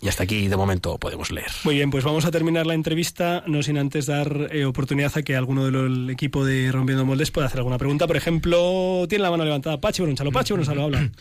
[0.00, 1.48] Y hasta aquí, de momento, podemos leer.
[1.64, 5.22] Muy bien, pues vamos a terminar la entrevista, no sin antes dar eh, oportunidad a
[5.22, 8.06] que alguno del equipo de Rompiendo Moldes pueda hacer alguna pregunta.
[8.06, 10.30] Por ejemplo, tiene la mano levantada Pachi Bronchalo.
[10.30, 11.10] Pachi Bronchalo, habla.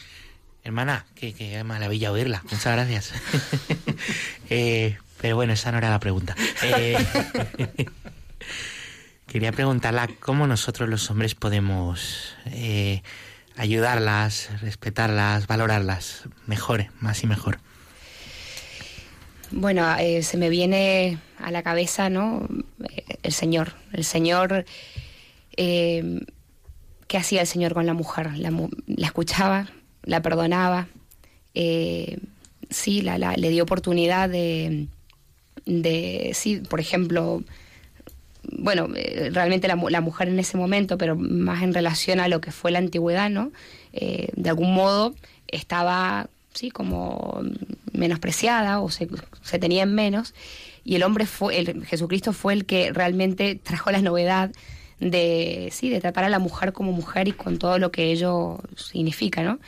[0.68, 2.42] Hermana, qué, qué maravilla oírla.
[2.44, 3.14] Muchas gracias.
[4.50, 6.34] Eh, pero bueno, esa no era la pregunta.
[6.64, 6.98] Eh,
[9.28, 13.02] quería preguntarla cómo nosotros los hombres podemos eh,
[13.58, 17.60] ayudarlas, respetarlas, valorarlas mejor, más y mejor.
[19.52, 19.86] Bueno,
[20.22, 22.48] se me viene a la cabeza, ¿no?
[23.24, 23.74] El Señor.
[23.92, 24.66] El Señor.
[25.58, 26.22] eh,
[27.08, 28.38] ¿Qué hacía el Señor con la mujer?
[28.38, 28.52] La,
[28.86, 29.68] la escuchaba,
[30.08, 30.88] la perdonaba.
[31.54, 32.18] eh,
[32.70, 34.88] sí, la, la- le dio oportunidad de,
[35.66, 36.32] de.
[36.34, 37.44] Sí, por ejemplo.
[38.50, 42.40] Bueno, eh, realmente la, la mujer en ese momento, pero más en relación a lo
[42.40, 43.52] que fue la antigüedad, ¿no?
[43.94, 45.14] Eh, de algún modo
[45.50, 47.42] estaba, sí, como
[47.92, 49.10] menospreciada o se,
[49.44, 50.34] se tenía en menos.
[50.86, 54.52] Y el hombre fue, el, Jesucristo fue el que realmente trajo la novedad
[55.02, 58.60] de, sí, de tratar a la mujer como mujer y con todo lo que ello
[58.78, 59.60] significa, ¿no?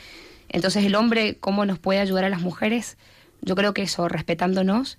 [0.50, 2.96] Entonces el hombre, ¿cómo nos puede ayudar a las mujeres?
[3.40, 4.98] Yo creo que eso, respetándonos,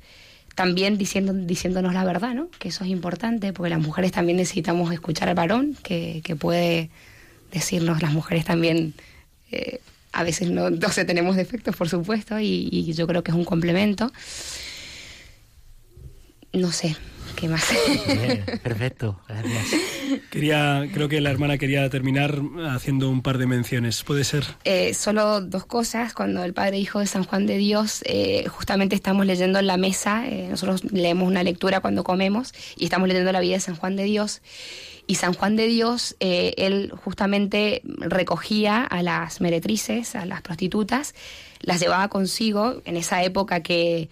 [0.55, 2.49] también diciendo, diciéndonos la verdad, ¿no?
[2.59, 6.89] Que eso es importante, porque las mujeres también necesitamos escuchar al varón, que, que puede
[7.51, 8.93] decirnos, las mujeres también,
[9.51, 9.79] eh,
[10.13, 13.45] a veces no, sé, tenemos defectos, por supuesto, y, y yo creo que es un
[13.45, 14.11] complemento.
[16.53, 16.97] No sé,
[17.35, 17.63] ¿qué más?
[18.07, 19.81] Bien, perfecto, gracias.
[20.29, 24.03] Quería, creo que la hermana quería terminar haciendo un par de menciones.
[24.03, 24.45] ¿Puede ser?
[24.63, 26.13] Eh, solo dos cosas.
[26.13, 29.77] Cuando el Padre Hijo de San Juan de Dios, eh, justamente estamos leyendo en la
[29.77, 33.75] mesa, eh, nosotros leemos una lectura cuando comemos y estamos leyendo la vida de San
[33.75, 34.41] Juan de Dios.
[35.07, 41.15] Y San Juan de Dios, eh, él justamente recogía a las meretrices, a las prostitutas,
[41.59, 44.09] las llevaba consigo en esa época que,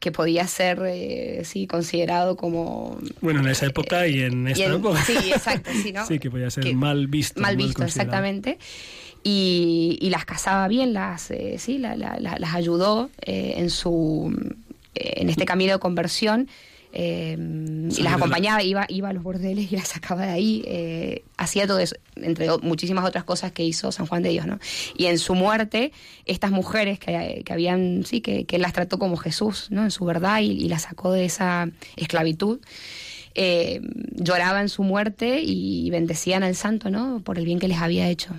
[0.00, 4.64] que podía ser eh, sí, considerado como Bueno, en esa época y en y esta
[4.64, 5.04] en- época.
[5.04, 6.04] Sí, exacto, sí, ¿no?
[6.08, 7.40] Sí, que podía ser Que- mal visto.
[7.40, 8.58] mal visto, exactamente.
[9.22, 13.68] Y, y las casaba bien, las eh, sí, la- la- la- las ayudó eh, en
[13.70, 14.34] su
[14.94, 16.48] eh, en este camino de conversión.
[16.92, 21.22] Eh, y las acompañaba, iba, iba a los bordeles y las sacaba de ahí, eh,
[21.36, 24.58] hacía todo eso, entre muchísimas otras cosas que hizo San Juan de Dios, ¿no?
[24.96, 25.92] Y en su muerte,
[26.26, 29.84] estas mujeres que, que habían, sí, que, que él las trató como Jesús, ¿no?
[29.84, 32.60] En su verdad y, y las sacó de esa esclavitud,
[33.34, 33.80] eh,
[34.14, 37.20] lloraban su muerte y bendecían al santo, ¿no?
[37.22, 38.34] Por el bien que les había hecho.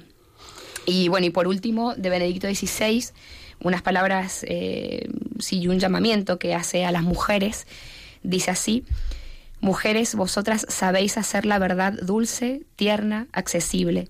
[0.86, 3.06] Y bueno, y por último, de Benedicto XVI,
[3.62, 5.08] unas palabras eh,
[5.40, 7.68] sí, y un llamamiento que hace a las mujeres.
[8.24, 8.86] Dice así,
[9.60, 14.10] mujeres, vosotras sabéis hacer la verdad dulce, tierna, accesible.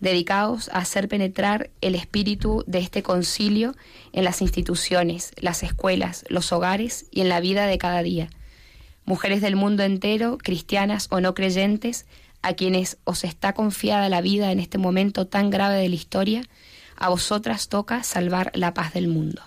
[0.00, 3.74] Dedicaos a hacer penetrar el espíritu de este concilio
[4.12, 8.28] en las instituciones, las escuelas, los hogares y en la vida de cada día.
[9.04, 12.06] Mujeres del mundo entero, cristianas o no creyentes,
[12.42, 16.42] a quienes os está confiada la vida en este momento tan grave de la historia,
[16.96, 19.42] a vosotras toca salvar la paz del mundo.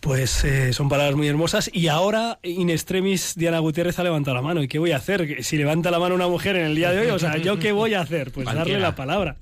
[0.00, 1.70] Pues eh, son palabras muy hermosas.
[1.72, 4.62] Y ahora, in extremis, Diana Gutiérrez ha levantado la mano.
[4.62, 5.42] ¿Y qué voy a hacer?
[5.42, 7.72] Si levanta la mano una mujer en el día de hoy, o sea, ¿yo qué
[7.72, 8.30] voy a hacer?
[8.30, 9.36] Pues darle la palabra.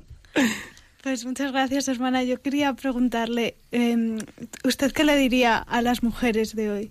[1.03, 2.25] Pues muchas gracias, hermana.
[2.25, 4.17] Yo quería preguntarle, eh,
[4.65, 6.91] ¿usted qué le diría a las mujeres de hoy?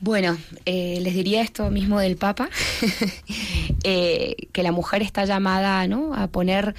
[0.00, 2.48] Bueno, eh, les diría esto mismo del Papa,
[3.84, 6.14] eh, que la mujer está llamada ¿no?
[6.14, 6.74] a poner,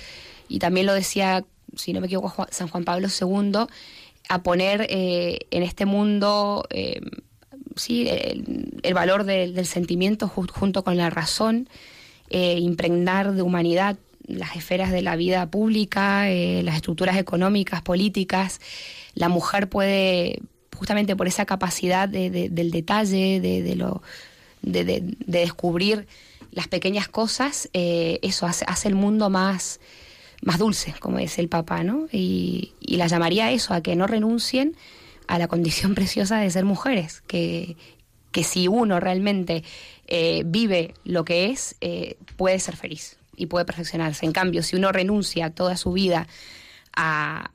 [0.48, 1.44] y también lo decía,
[1.76, 3.68] si no me equivoco, Juan- San Juan Pablo II,
[4.34, 7.02] a poner eh, en este mundo eh,
[7.76, 11.68] sí, el, valor del- sentimiento ju- junto con la razón,
[12.30, 16.30] eh, impregnar de humanidad las esferas de la vida pública,
[16.64, 18.62] las estructuras económicas, políticas.
[19.16, 20.40] La mujer puede,
[20.78, 24.02] justamente por esa capacidad de- de- del detalle, de, lo,
[24.62, 26.08] de, de- de descubrir
[26.52, 29.82] las pequeñas cosas, eso hace, hace el mundo más,
[30.42, 32.08] más dulce, como dice el Papa, ¿no?
[32.12, 34.76] Y, y la llamaría a eso, a que no renuncien
[35.28, 37.78] a la condición preciosa de ser mujeres, que,
[38.32, 39.64] que si uno realmente
[40.08, 44.26] eh, vive lo que es, eh, puede ser feliz y puede perfeccionarse.
[44.26, 46.28] En cambio, si uno renuncia toda su vida
[46.96, 47.52] a,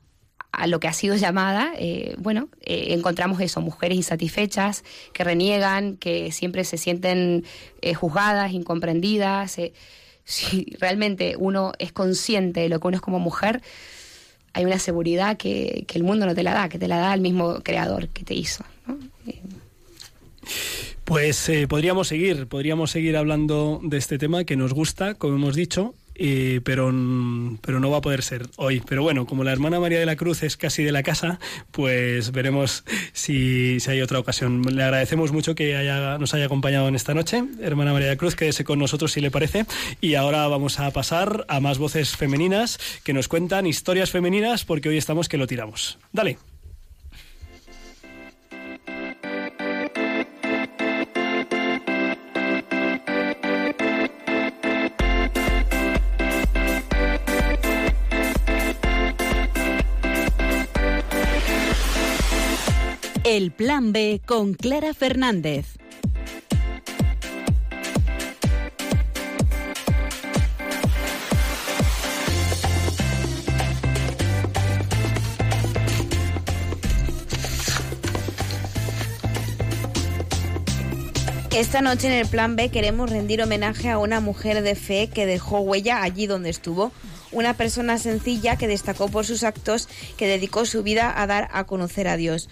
[0.51, 6.31] a lo que ha sido llamada, eh, bueno, encontramos eso, mujeres insatisfechas, que reniegan, que
[6.31, 7.45] siempre se sienten
[7.81, 9.59] eh, juzgadas, incomprendidas.
[10.27, 13.61] Si realmente uno es consciente de lo que uno es como mujer,
[14.51, 17.13] hay una seguridad que, que el mundo no te la da, que te la da
[17.13, 18.65] el mismo creador que te hizo.
[21.05, 25.55] Pues eh, podríamos seguir, podríamos seguir hablando de este tema que nos gusta, como hemos
[25.55, 25.95] dicho,
[26.63, 26.91] pero,
[27.61, 28.81] pero no va a poder ser hoy.
[28.87, 31.39] Pero bueno, como la hermana María de la Cruz es casi de la casa,
[31.71, 32.83] pues veremos
[33.13, 34.61] si, si hay otra ocasión.
[34.61, 38.17] Le agradecemos mucho que haya, nos haya acompañado en esta noche, hermana María de la
[38.17, 39.65] Cruz, quédese con nosotros si le parece.
[40.01, 44.89] Y ahora vamos a pasar a más voces femeninas que nos cuentan historias femeninas, porque
[44.89, 45.97] hoy estamos que lo tiramos.
[46.11, 46.37] Dale.
[63.29, 65.75] El Plan B con Clara Fernández.
[81.53, 85.25] Esta noche en el Plan B queremos rendir homenaje a una mujer de fe que
[85.25, 86.93] dejó huella allí donde estuvo.
[87.33, 91.65] Una persona sencilla que destacó por sus actos, que dedicó su vida a dar a
[91.65, 92.47] conocer a Dios.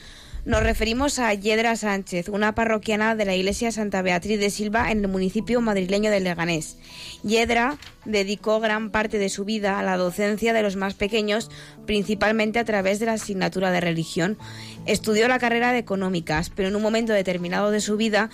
[0.45, 4.99] Nos referimos a Yedra Sánchez, una parroquiana de la Iglesia Santa Beatriz de Silva en
[4.99, 6.77] el municipio madrileño de Leganés.
[7.23, 11.49] Yedra dedicó gran parte de su vida a la docencia de los más pequeños,
[11.87, 14.37] principalmente a través de la asignatura de religión.
[14.85, 18.29] Estudió la carrera de económicas, pero en un momento determinado de su vida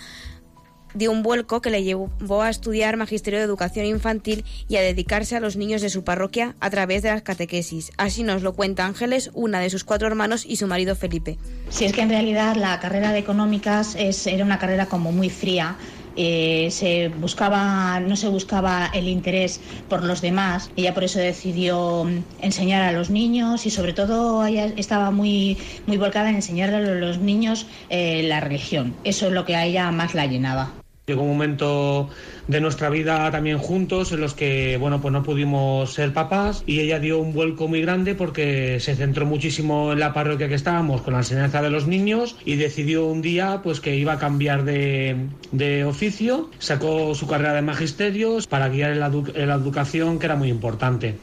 [0.94, 5.36] dio un vuelco que le llevó a estudiar Magisterio de Educación Infantil y a dedicarse
[5.36, 7.92] a los niños de su parroquia a través de las catequesis.
[7.96, 11.38] Así nos lo cuenta Ángeles, una de sus cuatro hermanos y su marido Felipe.
[11.70, 15.30] Si es que en realidad la carrera de económicas es, era una carrera como muy
[15.30, 15.76] fría.
[16.16, 20.70] eh, se buscaba, no se buscaba el interés por los demás.
[20.76, 22.06] Ella por eso decidió
[22.40, 26.94] enseñar a los niños y sobre todo ella estaba muy, muy volcada en enseñarle a
[26.94, 28.94] los niños eh, la religión.
[29.04, 30.81] Eso es lo que a ella más la llenaba.
[31.08, 32.10] Llegó un momento
[32.46, 36.78] de nuestra vida también juntos en los que, bueno, pues no pudimos ser papás y
[36.78, 41.02] ella dio un vuelco muy grande porque se centró muchísimo en la parroquia que estábamos
[41.02, 44.62] con la enseñanza de los niños y decidió un día pues que iba a cambiar
[44.64, 45.16] de,
[45.50, 50.20] de oficio, sacó su carrera de magisterios para guiar en la, edu- en la educación
[50.20, 51.16] que era muy importante.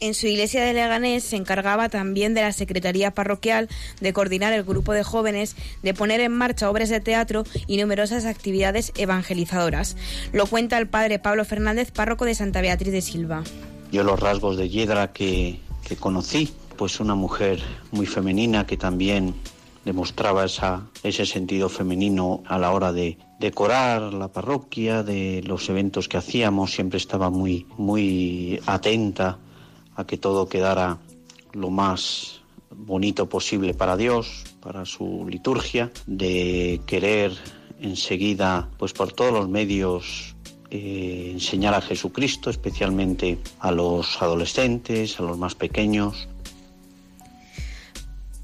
[0.00, 3.68] En su iglesia de Leganés se encargaba también de la secretaría parroquial,
[4.00, 8.26] de coordinar el grupo de jóvenes, de poner en marcha obras de teatro y numerosas
[8.26, 9.96] actividades evangelizadoras.
[10.32, 13.42] Lo cuenta el padre Pablo Fernández, párroco de Santa Beatriz de Silva.
[13.90, 19.34] Yo los rasgos de Yedra que, que conocí, pues una mujer muy femenina que también
[19.86, 26.08] demostraba esa, ese sentido femenino a la hora de decorar la parroquia, de los eventos
[26.08, 29.38] que hacíamos, siempre estaba muy, muy atenta
[29.96, 30.98] a que todo quedara
[31.52, 32.40] lo más
[32.70, 37.32] bonito posible para Dios, para su liturgia, de querer
[37.80, 40.36] enseguida, pues por todos los medios,
[40.70, 46.28] eh, enseñar a Jesucristo, especialmente a los adolescentes, a los más pequeños.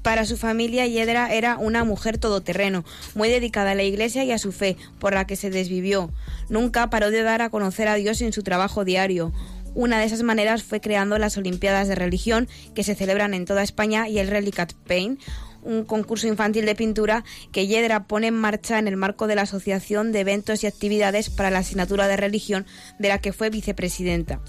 [0.03, 2.83] Para su familia, Yedra era una mujer todoterreno,
[3.15, 6.11] muy dedicada a la iglesia y a su fe, por la que se desvivió.
[6.49, 9.31] Nunca paró de dar a conocer a Dios en su trabajo diario.
[9.75, 13.63] Una de esas maneras fue creando las Olimpiadas de Religión, que se celebran en toda
[13.63, 15.19] España, y el Relicat Paint,
[15.63, 19.43] un concurso infantil de pintura que Yedra pone en marcha en el marco de la
[19.43, 22.65] Asociación de Eventos y Actividades para la Asignatura de Religión,
[22.99, 24.41] de la que fue vicepresidenta.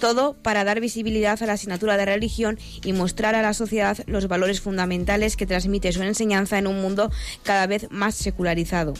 [0.00, 4.28] Todo para dar visibilidad a la asignatura de religión y mostrar a la sociedad los
[4.28, 7.10] valores fundamentales que transmite su enseñanza en un mundo
[7.44, 8.92] cada vez más secularizado.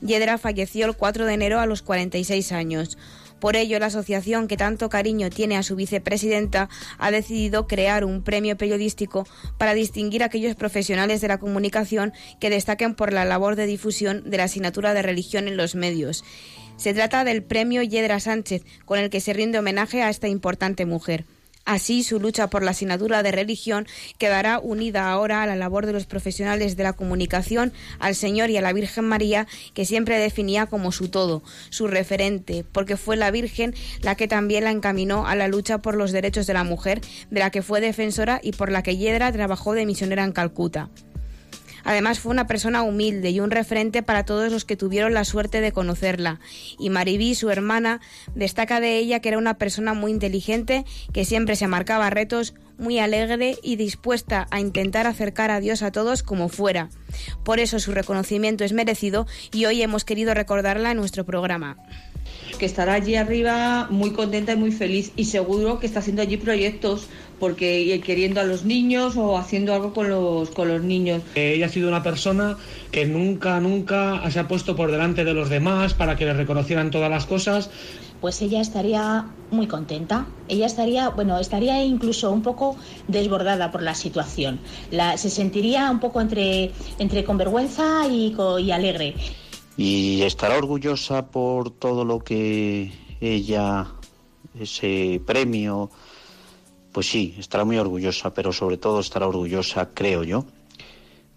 [0.00, 2.98] Yedra falleció el 4 de enero a los 46 años.
[3.42, 8.22] Por ello, la asociación que tanto cariño tiene a su vicepresidenta ha decidido crear un
[8.22, 9.26] premio periodístico
[9.58, 14.30] para distinguir a aquellos profesionales de la comunicación que destaquen por la labor de difusión
[14.30, 16.22] de la asignatura de religión en los medios.
[16.76, 20.86] Se trata del premio Yedra Sánchez, con el que se rinde homenaje a esta importante
[20.86, 21.24] mujer.
[21.64, 23.86] Así, su lucha por la asignatura de religión
[24.18, 28.56] quedará unida ahora a la labor de los profesionales de la comunicación, al Señor y
[28.56, 33.30] a la Virgen María, que siempre definía como su todo, su referente, porque fue la
[33.30, 37.00] Virgen la que también la encaminó a la lucha por los derechos de la mujer,
[37.30, 40.90] de la que fue defensora y por la que Yedra trabajó de misionera en Calcuta.
[41.84, 45.60] Además fue una persona humilde y un referente para todos los que tuvieron la suerte
[45.60, 46.40] de conocerla.
[46.78, 48.00] Y Maribí, su hermana,
[48.34, 52.98] destaca de ella que era una persona muy inteligente, que siempre se marcaba retos, muy
[52.98, 56.88] alegre y dispuesta a intentar acercar a Dios a todos como fuera.
[57.44, 61.76] Por eso su reconocimiento es merecido y hoy hemos querido recordarla en nuestro programa.
[62.58, 66.36] Que estará allí arriba muy contenta y muy feliz y seguro que está haciendo allí
[66.36, 67.06] proyectos
[67.40, 71.22] porque y queriendo a los niños o haciendo algo con los con los niños.
[71.34, 72.56] Eh, Ella ha sido una persona
[72.92, 76.90] que nunca, nunca se ha puesto por delante de los demás para que le reconocieran
[76.90, 77.70] todas las cosas.
[78.20, 80.26] Pues ella estaría muy contenta.
[80.48, 82.76] Ella estaría, bueno, estaría incluso un poco
[83.08, 84.60] desbordada por la situación.
[84.92, 86.70] La, se sentiría un poco entre,
[87.00, 89.14] entre con vergüenza y, co- y alegre.
[89.76, 93.92] Y estará orgullosa por todo lo que ella,
[94.58, 95.90] ese premio,
[96.92, 100.44] pues sí, estará muy orgullosa, pero sobre todo estará orgullosa, creo yo,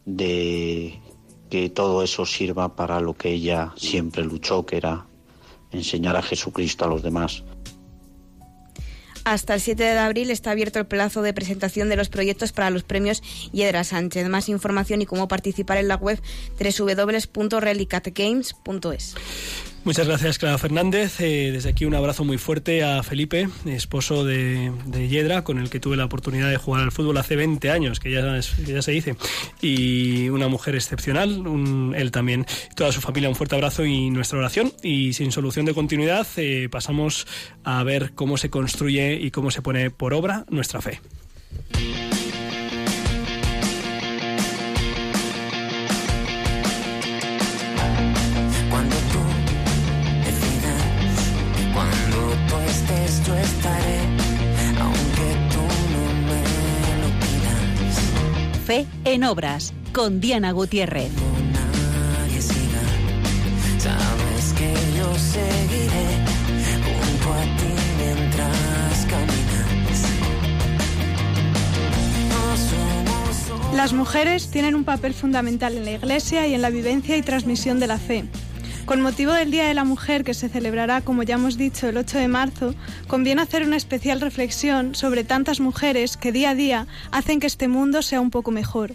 [0.05, 0.99] de
[1.49, 5.05] que todo eso sirva para lo que ella siempre luchó, que era
[5.71, 7.43] enseñar a Jesucristo a los demás.
[9.25, 12.69] Hasta el 7 de abril está abierto el plazo de presentación de los proyectos para
[12.69, 14.29] los premios Hiedra Sánchez.
[14.29, 16.21] Más información y cómo participar en la web
[16.59, 19.15] www.relicatgames.es.
[19.85, 21.21] Muchas gracias, Clara Fernández.
[21.21, 25.69] Eh, desde aquí un abrazo muy fuerte a Felipe, esposo de, de, Yedra, con el
[25.69, 28.41] que tuve la oportunidad de jugar al fútbol hace 20 años, que ya,
[28.81, 29.15] se dice.
[29.61, 31.43] Y una mujer excepcional,
[31.95, 32.47] él también.
[32.75, 34.73] Toda su familia, un fuerte abrazo y nuestra oración.
[34.81, 37.27] Y sin solución de continuidad, eh, pasamos
[37.63, 40.99] a ver cómo se construye y cómo se pone por obra nuestra fe.
[58.65, 61.11] Fe en obras con Diana Gutiérrez.
[61.53, 62.81] Nadie siga,
[63.77, 66.07] sabes que yo seguiré
[66.83, 70.01] junto a ti mientras caminas.
[72.27, 77.15] No somos Las mujeres tienen un papel fundamental en la Iglesia y en la vivencia
[77.17, 78.25] y transmisión de la fe.
[78.85, 81.97] Con motivo del Día de la Mujer, que se celebrará, como ya hemos dicho, el
[81.97, 82.75] 8 de marzo,
[83.07, 87.67] conviene hacer una especial reflexión sobre tantas mujeres que día a día hacen que este
[87.67, 88.93] mundo sea un poco mejor.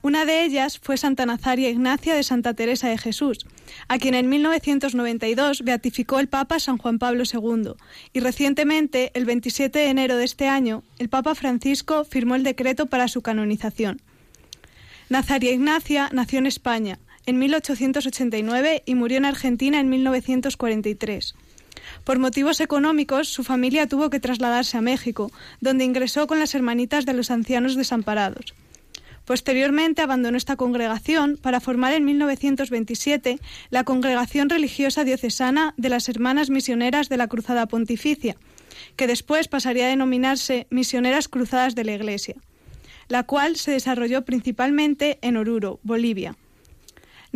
[0.00, 3.38] Una de ellas fue Santa Nazaria Ignacia de Santa Teresa de Jesús,
[3.88, 7.72] a quien en 1992 beatificó el Papa San Juan Pablo II,
[8.12, 12.86] y recientemente, el 27 de enero de este año, el Papa Francisco firmó el decreto
[12.86, 14.00] para su canonización.
[15.08, 21.34] Nazaria Ignacia nació en España en 1889 y murió en Argentina en 1943.
[22.04, 27.04] Por motivos económicos, su familia tuvo que trasladarse a México, donde ingresó con las hermanitas
[27.04, 28.54] de los ancianos desamparados.
[29.24, 36.48] Posteriormente abandonó esta congregación para formar en 1927 la Congregación Religiosa Diocesana de las Hermanas
[36.48, 38.36] Misioneras de la Cruzada Pontificia,
[38.94, 42.36] que después pasaría a denominarse Misioneras Cruzadas de la Iglesia,
[43.08, 46.36] la cual se desarrolló principalmente en Oruro, Bolivia.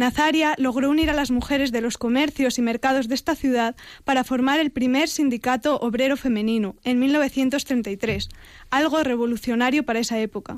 [0.00, 4.24] Nazaria logró unir a las mujeres de los comercios y mercados de esta ciudad para
[4.24, 8.30] formar el primer sindicato obrero femenino en 1933,
[8.70, 10.56] algo revolucionario para esa época.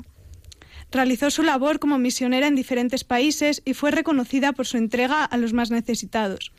[0.91, 5.35] Realizó su labor como misionera en diferentes países y fue reconocida por su entrega a
[5.35, 6.53] los más necesitados.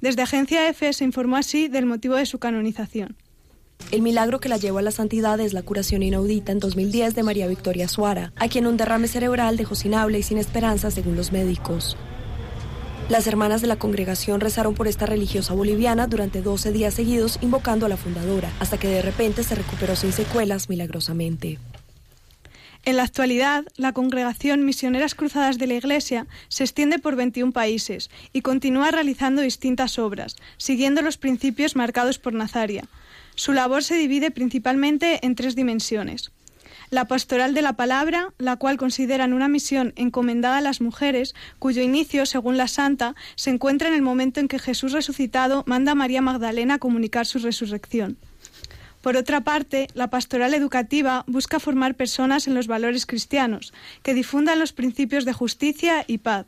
[0.00, 3.16] Desde Agencia EFE se informó así del motivo de su canonización.
[3.92, 7.22] El milagro que la llevó a la santidad es la curación inaudita en 2010 de
[7.22, 11.14] María Victoria Suara, a quien un derrame cerebral dejó sin habla y sin esperanza según
[11.14, 11.96] los médicos.
[13.08, 17.86] Las hermanas de la congregación rezaron por esta religiosa boliviana durante 12 días seguidos invocando
[17.86, 21.58] a la fundadora, hasta que de repente se recuperó sin secuelas milagrosamente.
[22.84, 28.10] En la actualidad, la congregación Misioneras Cruzadas de la Iglesia se extiende por 21 países
[28.34, 32.84] y continúa realizando distintas obras, siguiendo los principios marcados por Nazaria.
[33.34, 36.30] Su labor se divide principalmente en tres dimensiones.
[36.90, 41.82] La pastoral de la palabra, la cual consideran una misión encomendada a las mujeres, cuyo
[41.82, 45.94] inicio, según la santa, se encuentra en el momento en que Jesús resucitado manda a
[45.94, 48.16] María Magdalena a comunicar su resurrección.
[49.02, 54.58] Por otra parte, la pastoral educativa busca formar personas en los valores cristianos, que difundan
[54.58, 56.46] los principios de justicia y paz.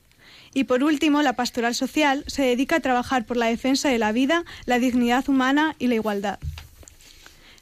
[0.55, 4.13] Y por último, la pastoral social se dedica a trabajar por la defensa de la
[4.13, 6.39] vida, la dignidad humana y la igualdad.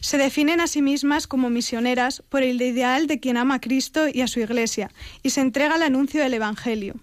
[0.01, 4.07] Se definen a sí mismas como misioneras por el ideal de quien ama a Cristo
[4.13, 4.91] y a su Iglesia,
[5.23, 6.95] y se entrega el anuncio del Evangelio.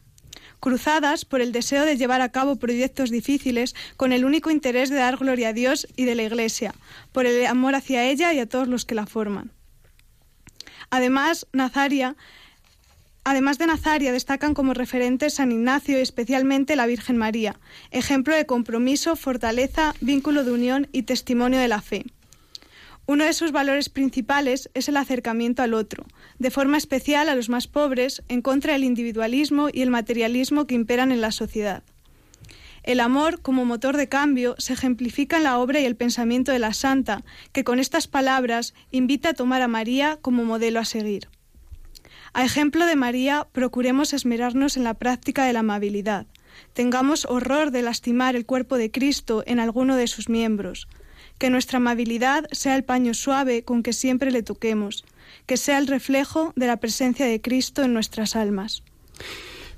[0.59, 4.95] Cruzadas por el deseo de llevar a cabo proyectos difíciles con el único interés de
[4.95, 6.73] dar gloria a Dios y de la Iglesia,
[7.11, 9.51] por el amor hacia ella y a todos los que la forman.
[10.89, 12.15] Además, Nazaria
[13.27, 18.45] Además de Nazaria, destacan como referentes San Ignacio y especialmente la Virgen María, ejemplo de
[18.45, 22.05] compromiso, fortaleza, vínculo de unión y testimonio de la fe.
[23.07, 26.05] Uno de sus valores principales es el acercamiento al otro,
[26.39, 30.73] de forma especial a los más pobres, en contra del individualismo y el materialismo que
[30.73, 31.83] imperan en la sociedad.
[32.81, 36.59] El amor, como motor de cambio, se ejemplifica en la obra y el pensamiento de
[36.59, 41.27] la santa, que con estas palabras invita a tomar a María como modelo a seguir.
[42.33, 46.27] A ejemplo de María, procuremos esmerarnos en la práctica de la amabilidad.
[46.73, 50.87] Tengamos horror de lastimar el cuerpo de Cristo en alguno de sus miembros.
[51.37, 55.05] Que nuestra amabilidad sea el paño suave con que siempre le toquemos.
[55.45, 58.83] Que sea el reflejo de la presencia de Cristo en nuestras almas.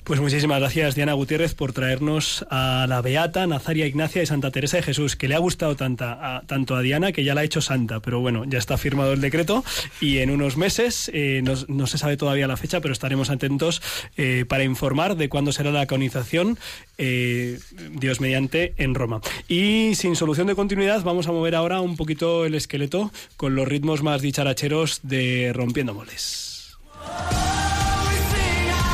[0.07, 4.77] Pues muchísimas gracias Diana Gutiérrez por traernos a la Beata Nazaria Ignacia de Santa Teresa
[4.77, 7.43] de Jesús, que le ha gustado tanta, a- tanto a Diana que ya la ha
[7.43, 9.65] hecho santa, pero bueno, ya está firmado el decreto
[9.99, 13.81] y en unos meses, eh, no, no se sabe todavía la fecha, pero estaremos atentos
[14.15, 16.57] eh, para informar de cuándo será la canonización,
[16.97, 17.59] eh,
[17.91, 19.19] Dios mediante, en Roma.
[19.49, 23.67] Y sin solución de continuidad, vamos a mover ahora un poquito el esqueleto con los
[23.67, 26.77] ritmos más dicharacheros de Rompiendo Moles.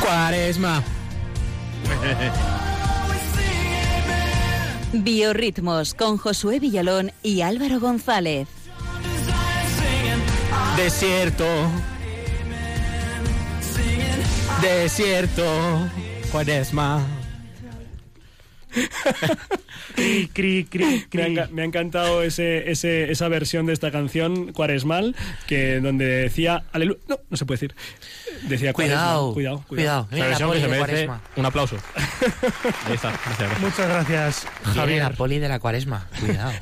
[0.02, 0.82] Cuaresma.
[4.92, 8.46] Biorritmos con Josué Villalón y Álvaro González.
[10.76, 11.44] Desierto.
[14.62, 15.44] Desierto.
[16.30, 17.04] Cuaresma.
[19.94, 23.92] Cri, cri, cri, Me ha, enca- me ha encantado ese, ese- esa versión de esta
[23.92, 25.14] canción cuaresmal
[25.46, 27.76] que donde decía aleluya no no se puede decir
[28.48, 29.34] decía Cuidado, cuaresma.
[29.34, 30.08] cuidado cuidado.
[30.10, 31.76] La la que se merece un aplauso.
[32.86, 33.10] Ahí está.
[33.10, 33.60] Gracias, gracias.
[33.60, 35.02] Muchas gracias, Viene Javier.
[35.02, 36.08] la poli de la cuaresma.
[36.20, 36.52] Cuidado.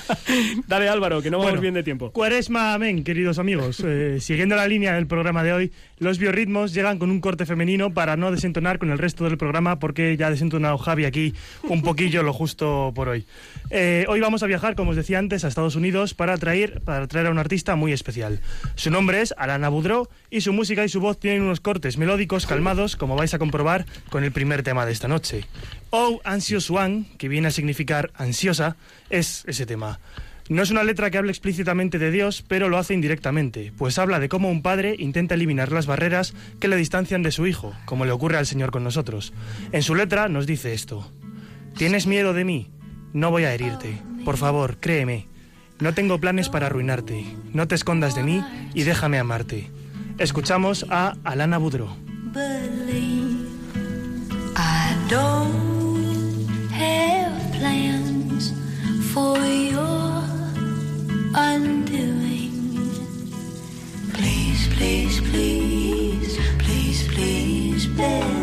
[0.66, 3.84] dale Álvaro que no vamos Bueno, bien de tiempo Cuaresma, amén, queridos amigos.
[3.90, 7.94] Eh, siguiendo la línea del programa de hoy, los biorritmos llegan con un corte femenino
[7.94, 11.82] para no desentonar con el resto del programa, porque ya ha desentonado Javi aquí un
[11.82, 13.24] poquillo lo justo por hoy.
[13.70, 17.06] Eh, hoy vamos a viajar, como os decía antes, a Estados Unidos para traer, para
[17.06, 18.40] traer a un artista muy especial.
[18.74, 22.46] Su nombre es Alana Boudreau y su música y su voz tienen unos cortes melódicos
[22.46, 25.44] calmados, como vais a comprobar con el primer tema de esta noche.
[25.90, 28.76] Oh, Anxious One, que viene a significar ansiosa,
[29.10, 30.00] es ese tema.
[30.48, 34.18] No es una letra que hable explícitamente de Dios, pero lo hace indirectamente, pues habla
[34.18, 38.06] de cómo un padre intenta eliminar las barreras que le distancian de su hijo, como
[38.06, 39.34] le ocurre al Señor con nosotros.
[39.72, 41.10] En su letra nos dice esto.
[41.76, 42.70] ¿Tienes miedo de mí?
[43.12, 44.00] No voy a herirte.
[44.24, 45.26] Por favor, créeme.
[45.80, 47.24] No tengo planes para arruinarte.
[47.52, 48.42] No te escondas de mí
[48.74, 49.70] y déjame amarte.
[50.18, 51.88] Escuchamos a Alana Boudreau.
[64.14, 68.37] Please, please, please, please, please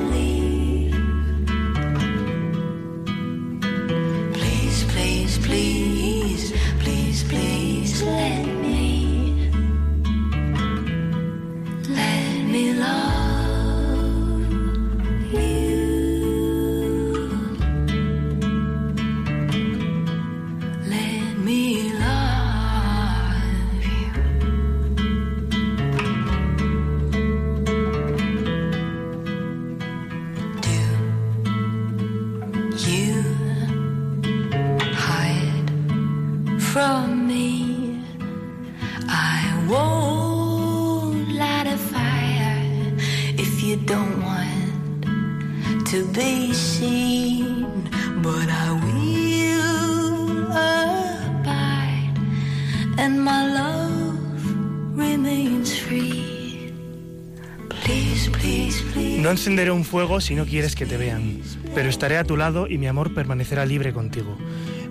[59.26, 61.42] No encenderé un fuego si no quieres que te vean,
[61.74, 64.38] pero estaré a tu lado y mi amor permanecerá libre contigo.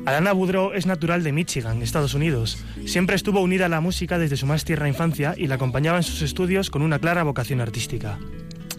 [0.06, 2.58] Alana Boudreau es natural de Michigan, Estados Unidos.
[2.84, 6.02] Siempre estuvo unida a la música desde su más tierna infancia y la acompañaba en
[6.02, 8.18] sus estudios con una clara vocación artística.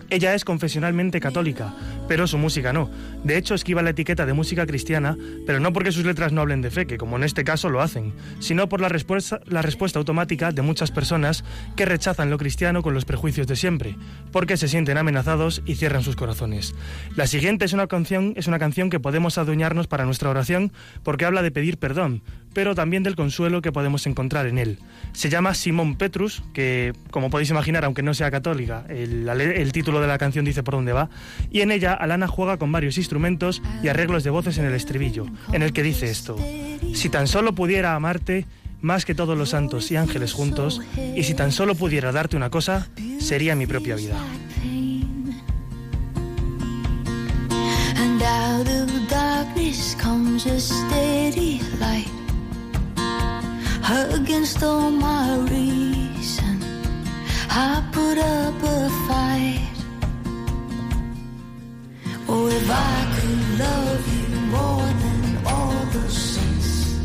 [0.09, 1.73] Ella es confesionalmente católica,
[2.07, 2.89] pero su música no.
[3.23, 6.61] De hecho, esquiva la etiqueta de música cristiana, pero no porque sus letras no hablen
[6.61, 9.99] de fe, que como en este caso lo hacen, sino por la respuesta, la respuesta
[9.99, 11.43] automática de muchas personas
[11.75, 13.95] que rechazan lo cristiano con los prejuicios de siempre,
[14.31, 16.75] porque se sienten amenazados y cierran sus corazones.
[17.15, 20.71] La siguiente es una canción, es una canción que podemos adueñarnos para nuestra oración
[21.03, 22.21] porque habla de pedir perdón,
[22.55, 24.79] pero también del consuelo que podemos encontrar en él.
[25.11, 30.07] Se llama Simón Petrus, que como podéis imaginar, aunque no sea católica, el, título de
[30.07, 31.09] la canción dice por dónde va,
[31.51, 35.25] y en ella Alana juega con varios instrumentos y arreglos de voces en el estribillo,
[35.51, 36.37] en el que dice esto,
[36.93, 38.45] si tan solo pudiera amarte
[38.81, 40.81] más que todos los santos y ángeles juntos,
[41.13, 42.87] y si tan solo pudiera darte una cosa,
[43.19, 44.15] sería mi propia vida.
[48.27, 52.24] Out of darkness comes a steady light.
[53.87, 56.59] Against all my reason,
[57.51, 59.77] I put up a fight.
[62.27, 66.99] Oh, if I could love you more than all the saints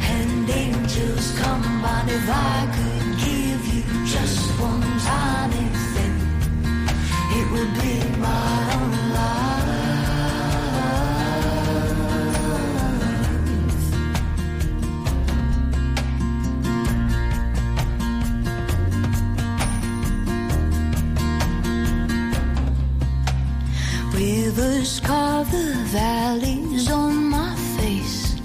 [0.00, 6.16] and angels combined, if I could give you just one tiny thing,
[7.38, 9.55] it would be my own life.
[24.48, 28.36] Of the valleys on my face.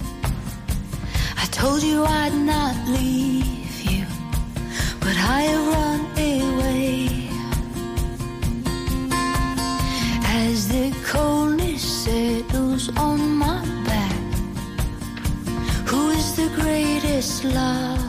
[1.38, 4.06] I told you I'd not leave you,
[5.00, 7.30] but I run away.
[10.26, 14.22] As the coldness settles on my back,
[15.86, 18.00] who is the greatest love?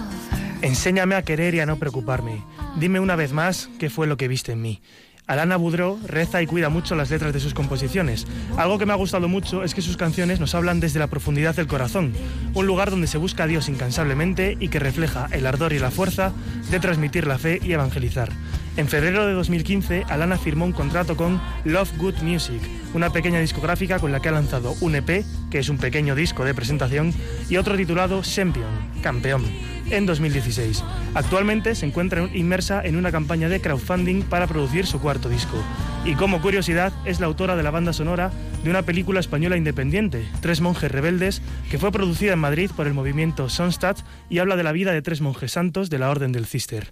[0.63, 2.43] Enséñame a querer y a no preocuparme.
[2.77, 4.81] Dime una vez más qué fue lo que viste en mí.
[5.27, 8.27] Alana Boudreau reza y cuida mucho las letras de sus composiciones.
[8.57, 11.55] Algo que me ha gustado mucho es que sus canciones nos hablan desde la profundidad
[11.55, 12.13] del corazón,
[12.55, 15.91] un lugar donde se busca a Dios incansablemente y que refleja el ardor y la
[15.91, 16.33] fuerza
[16.71, 18.31] de transmitir la fe y evangelizar.
[18.75, 22.63] En febrero de 2015, Alana firmó un contrato con Love Good Music,
[22.95, 26.43] una pequeña discográfica con la que ha lanzado un EP, que es un pequeño disco
[26.47, 27.13] de presentación,
[27.51, 28.71] y otro titulado Champion,
[29.03, 29.45] Campeón,
[29.91, 30.83] en 2016.
[31.13, 35.63] Actualmente se encuentra inmersa en una campaña de crowdfunding para producir su cuarto disco.
[36.07, 38.33] Y como curiosidad, es la autora de la banda sonora
[38.65, 42.95] de una película española independiente, Tres monjes rebeldes, que fue producida en Madrid por el
[42.95, 43.99] movimiento Sonstadt
[44.31, 46.91] y habla de la vida de tres monjes santos de la Orden del Cister.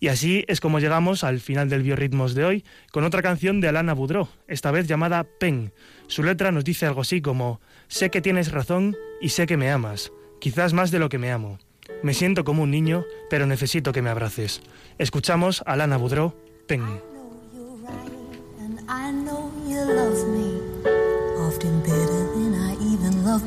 [0.00, 3.68] Y así es como llegamos al final del Biorritmos de hoy, con otra canción de
[3.68, 5.74] Alana Boudreau, esta vez llamada Pen.
[6.06, 9.70] Su letra nos dice algo así como, sé que tienes razón y sé que me
[9.70, 11.58] amas, quizás más de lo que me amo.
[12.02, 14.62] Me siento como un niño, pero necesito que me abraces.
[14.96, 16.34] Escuchamos Alana Boudreau,
[16.66, 16.82] Pen.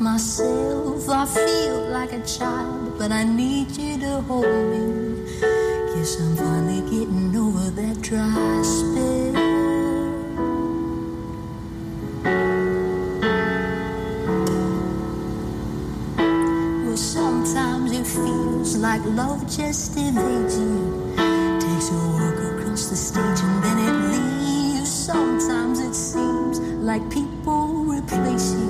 [0.00, 1.08] Myself.
[1.08, 5.83] I feel like a child, but I need you to hold me.
[6.04, 9.32] Guess I'm finally getting over that dry spell.
[16.84, 21.14] Well, sometimes it feels like love just evades you.
[21.58, 24.90] Takes a walk across the stage and then it leaves.
[24.90, 28.63] Sometimes it seems like people replace you.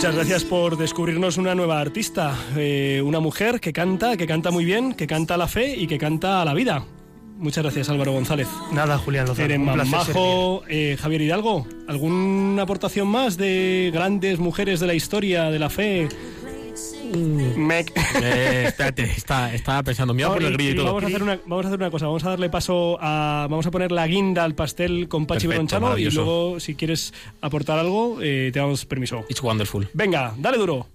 [0.00, 4.64] Muchas gracias por descubrirnos una nueva artista, eh, una mujer que canta, que canta muy
[4.64, 6.86] bien, que canta a la fe y que canta a la vida.
[7.36, 8.48] Muchas gracias Álvaro González.
[8.72, 11.66] Nada, Julián Lozano, Eres un más placer majo, eh, Javier Hidalgo.
[11.86, 16.08] ¿Alguna aportación más de grandes mujeres de la historia de la fe?
[17.16, 17.92] Mec.
[18.22, 20.86] Eh, espérate, está- estaba pensando, me iba a poner el grillo y y todo.
[20.86, 23.46] Vamos a, hacer una, vamos a hacer una cosa, vamos a darle paso a...
[23.50, 27.78] Vamos a poner la guinda al pastel con Pachi Bronchalo y luego, si quieres aportar
[27.78, 29.24] algo, eh, te damos permiso.
[29.28, 29.88] It's wonderful.
[29.92, 30.86] Venga, dale duro.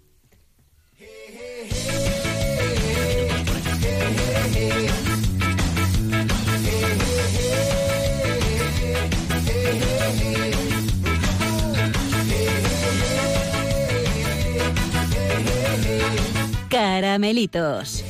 [16.75, 18.03] Caramelitos.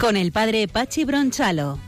[0.00, 1.78] Con el padre Pachi Bronchalo.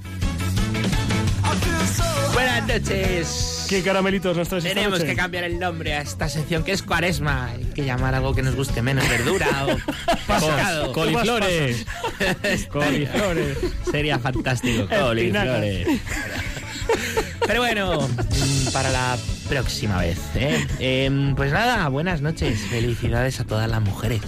[2.35, 3.65] Buenas noches.
[3.71, 5.11] ¿Qué caramelitos nos traes esta Tenemos noche?
[5.13, 7.47] que cambiar el nombre a esta sección que es cuaresma.
[7.53, 9.77] Hay que llamar algo que nos guste menos, verdura o
[10.27, 10.93] pescado.
[10.93, 11.87] coliflores.
[12.71, 13.57] coliflores.
[13.91, 15.89] Sería fantástico, coliflores.
[17.47, 18.07] Pero bueno,
[18.75, 19.17] para la
[19.49, 20.19] próxima vez.
[20.35, 20.67] ¿eh?
[20.79, 22.61] Em, pues nada, buenas noches.
[22.71, 24.21] Felicidades a todas las mujeres.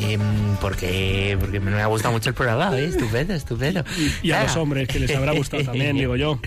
[0.00, 0.20] Em,
[0.60, 2.78] porque, porque me ha gustado mucho el programa.
[2.78, 2.86] ¿eh?
[2.86, 3.84] Estupendo, estupendo.
[4.22, 6.38] Y a los hombres, que les habrá gustado también, digo yo.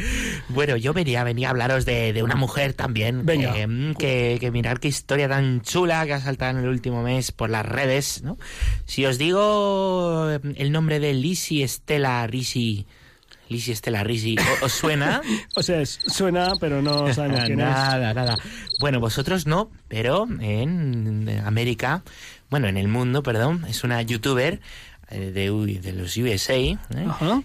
[0.50, 3.26] Bueno, yo venía, venía a hablaros de, de una mujer también.
[3.26, 3.54] Venga.
[3.54, 7.04] Que, mm, que, que mirar qué historia tan chula que ha saltado en el último
[7.04, 8.38] mes por las redes, ¿no?
[8.86, 12.86] Si os digo el nombre de Lisi Estela Risi.
[13.50, 15.22] Lisi Estela Risi, ¿o- ¿os suena?
[15.56, 17.66] O sea, suena, pero no sabemos quién es.
[17.66, 18.38] nada, nada.
[18.80, 22.04] Bueno, vosotros no, pero en América,
[22.50, 24.60] bueno, en el mundo, perdón, es una youtuber
[25.10, 26.78] eh, de, de los USA ¿eh?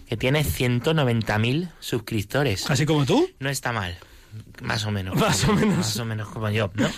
[0.09, 2.69] que tiene 190.000 suscriptores.
[2.71, 3.29] ¿Así como tú?
[3.39, 3.97] No está mal.
[4.63, 5.17] Más o menos.
[5.17, 5.77] Más o menos.
[5.79, 6.89] Más o menos como yo, ¿no?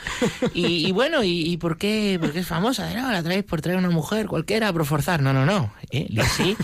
[0.53, 2.18] Y, y bueno, ¿y, y por qué?
[2.20, 2.93] Porque es famosa.
[2.95, 5.22] No, la traéis por traer una mujer cualquiera por forzar.
[5.22, 5.72] No, no, no.
[5.91, 6.07] ¿eh?
[6.11, 6.57] Lizzy,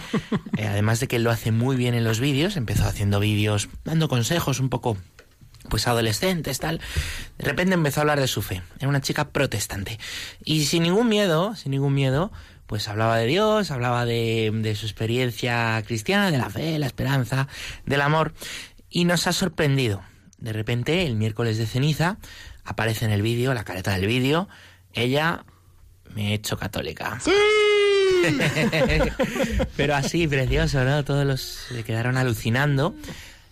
[0.57, 4.09] eh, además de que lo hace muy bien en los vídeos, empezó haciendo vídeos dando
[4.09, 4.97] consejos un poco
[5.69, 6.81] pues adolescentes, tal.
[7.39, 8.63] De repente empezó a hablar de su fe.
[8.79, 9.99] Era una chica protestante.
[10.45, 12.33] Y sin ningún miedo, sin ningún miedo,
[12.67, 17.49] pues hablaba de Dios, hablaba de, de su experiencia cristiana, de la fe, la esperanza,
[17.87, 18.35] del amor.
[18.89, 20.03] Y nos ha sorprendido.
[20.41, 22.19] De repente, el miércoles de ceniza,
[22.65, 24.49] aparece en el vídeo, la careta del vídeo,
[24.93, 25.45] ella
[26.15, 27.21] me he hecho católica.
[29.77, 31.05] Pero así, precioso, ¿no?
[31.05, 32.95] Todos los se quedaron alucinando.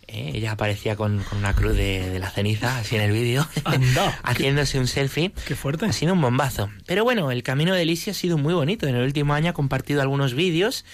[0.07, 0.33] ¿eh?
[0.35, 3.47] Ella aparecía con, con una cruz de, de la ceniza, así en el vídeo,
[4.23, 5.33] haciéndose un selfie.
[5.47, 5.87] Qué fuerte.
[5.87, 6.71] Ha sido un bombazo.
[6.87, 8.87] Pero bueno, el camino de Lisi ha sido muy bonito.
[8.87, 10.85] En el último año ha compartido algunos vídeos,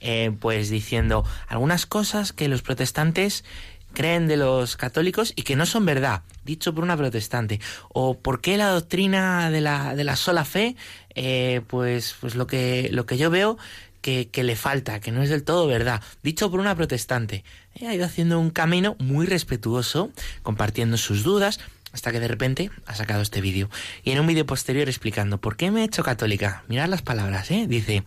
[0.00, 3.44] eh, pues diciendo algunas cosas que los protestantes
[3.92, 7.60] creen de los católicos y que no son verdad, dicho por una protestante.
[7.88, 10.76] O por qué la doctrina de la, de la sola fe,
[11.14, 13.58] eh, pues, pues lo que, lo que yo veo
[14.00, 17.44] que, que le falta, que no es del todo verdad, dicho por una protestante.
[17.86, 20.10] Ha ido haciendo un camino muy respetuoso,
[20.42, 21.60] compartiendo sus dudas,
[21.92, 23.70] hasta que de repente ha sacado este vídeo.
[24.02, 26.64] Y en un vídeo posterior explicando por qué me he hecho católica.
[26.68, 27.66] Mirad las palabras, ¿eh?
[27.68, 28.04] Dice,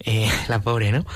[0.00, 1.06] eh, la pobre, ¿no?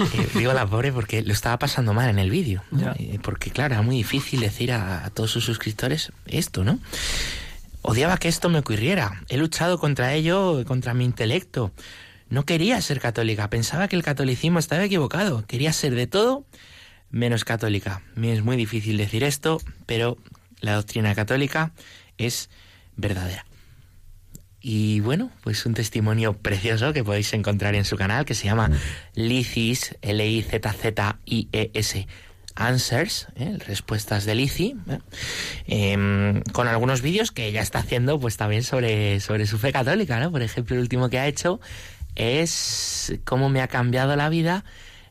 [0.00, 2.62] Eh, digo la pobre porque lo estaba pasando mal en el vídeo.
[2.98, 6.78] Eh, porque claro, era muy difícil decir a, a todos sus suscriptores esto, ¿no?
[7.82, 9.22] Odiaba que esto me ocurriera.
[9.28, 11.72] He luchado contra ello, contra mi intelecto.
[12.30, 13.50] No quería ser católica.
[13.50, 15.44] Pensaba que el catolicismo estaba equivocado.
[15.46, 16.46] Quería ser de todo
[17.14, 18.02] menos católica.
[18.16, 20.18] Me es muy difícil decir esto, pero
[20.64, 21.72] la doctrina católica
[22.18, 22.50] es
[22.96, 23.44] verdadera.
[24.60, 28.70] Y bueno, pues un testimonio precioso que podéis encontrar en su canal que se llama
[29.14, 30.46] Licis, L-I-Z-Z-I-E-S,
[32.56, 33.58] Answers, ¿eh?
[33.66, 35.00] respuestas de Lici, ¿eh?
[35.66, 40.18] Em, con algunos vídeos que ella está haciendo pues también sobre, sobre su fe católica,
[40.20, 40.30] ¿no?
[40.30, 41.60] Por ejemplo, el último que ha hecho
[42.14, 44.64] es cómo me ha cambiado la vida,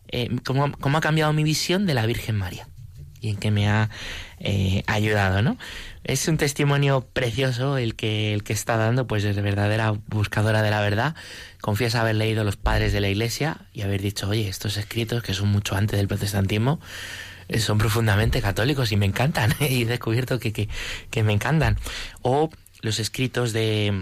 [0.08, 2.68] eh, cómo, cómo ha cambiado mi visión de la Virgen María
[3.24, 3.89] y en qué me ha
[4.45, 5.57] eh, ayudado, ¿no?
[6.03, 10.69] Es un testimonio precioso el que, el que está dando, pues es verdadera buscadora de
[10.69, 11.15] la verdad.
[11.61, 15.33] Confiesa haber leído los padres de la iglesia y haber dicho, oye, estos escritos, que
[15.33, 16.81] son mucho antes del protestantismo,
[17.47, 19.55] eh, son profundamente católicos y me encantan.
[19.61, 20.67] y he descubierto que, que,
[21.09, 21.77] que me encantan.
[22.21, 22.49] O
[22.81, 23.93] los escritos de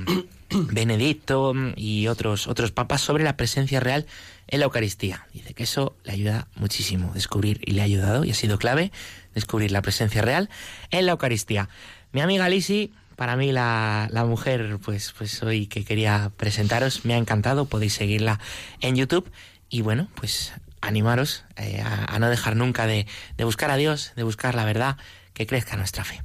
[0.49, 4.07] Benedicto y otros, otros papas sobre la presencia real
[4.47, 5.27] en la Eucaristía.
[5.33, 8.91] Dice que eso le ayuda muchísimo descubrir y le ha ayudado y ha sido clave
[9.33, 10.49] descubrir la presencia real
[10.89, 11.69] en la Eucaristía.
[12.11, 17.13] Mi amiga Lisi, para mí la, la mujer, pues, pues hoy que quería presentaros, me
[17.13, 18.39] ha encantado, podéis seguirla
[18.79, 19.31] en YouTube
[19.69, 23.05] y bueno, pues animaros eh, a, a no dejar nunca de,
[23.37, 24.97] de buscar a Dios, de buscar la verdad,
[25.33, 26.21] que crezca nuestra fe.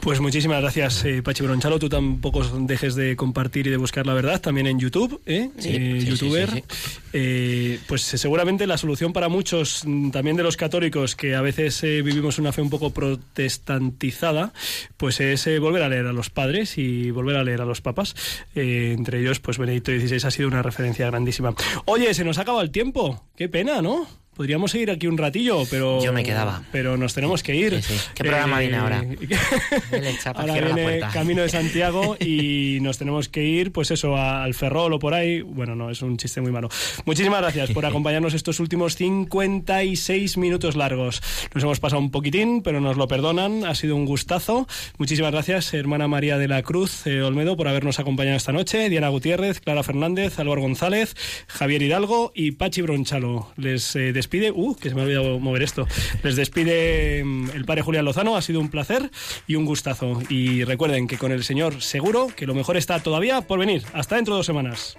[0.00, 1.78] Pues muchísimas gracias, eh, Pachi Bronchalo.
[1.78, 5.50] Tú tampoco dejes de compartir y de buscar la verdad, también en YouTube, ¿eh?
[5.58, 6.50] Sí, Eh, sí, sí, youtuber.
[6.50, 6.64] sí,
[7.12, 11.82] Eh, pues seguramente la solución para muchos, mm, también de los católicos, que a veces
[11.82, 14.52] eh, vivimos una fe un poco protestantizada,
[14.96, 17.80] pues es eh, volver a leer a los padres y volver a leer a los
[17.80, 18.14] papas.
[18.54, 21.54] Entre ellos, pues Benedicto XVI ha sido una referencia grandísima.
[21.86, 23.24] Oye, se nos ha acabado el tiempo.
[23.36, 24.06] Qué pena, ¿no?
[24.38, 26.00] Podríamos seguir aquí un ratillo, pero...
[26.00, 26.62] Yo me quedaba.
[26.70, 27.82] Pero nos tenemos que ir.
[27.82, 28.00] Sí, sí.
[28.14, 29.04] ¿Qué programa viene ahora?
[30.22, 31.10] Chapa, ahora la viene puerta.
[31.12, 35.12] Camino de Santiago y nos tenemos que ir, pues eso, a- al Ferrol o por
[35.14, 35.40] ahí.
[35.42, 36.68] Bueno, no, es un chiste muy malo.
[37.04, 41.20] Muchísimas gracias por acompañarnos estos últimos 56 minutos largos.
[41.52, 43.64] Nos hemos pasado un poquitín, pero nos lo perdonan.
[43.66, 44.68] Ha sido un gustazo.
[44.98, 48.88] Muchísimas gracias, hermana María de la Cruz eh, Olmedo, por habernos acompañado esta noche.
[48.88, 51.16] Diana Gutiérrez, Clara Fernández, Álvaro González,
[51.48, 53.50] Javier Hidalgo y Pachi Bronchalo.
[53.56, 55.86] Les eh, despide, uh, que se me ha olvidado mover esto.
[56.22, 58.36] Les despide mm, el padre Julián Lozano.
[58.36, 59.10] Ha sido un placer
[59.46, 60.20] y un gustazo.
[60.28, 63.82] Y recuerden que con el Señor seguro que lo mejor está todavía por venir.
[63.94, 64.98] Hasta dentro de dos semanas.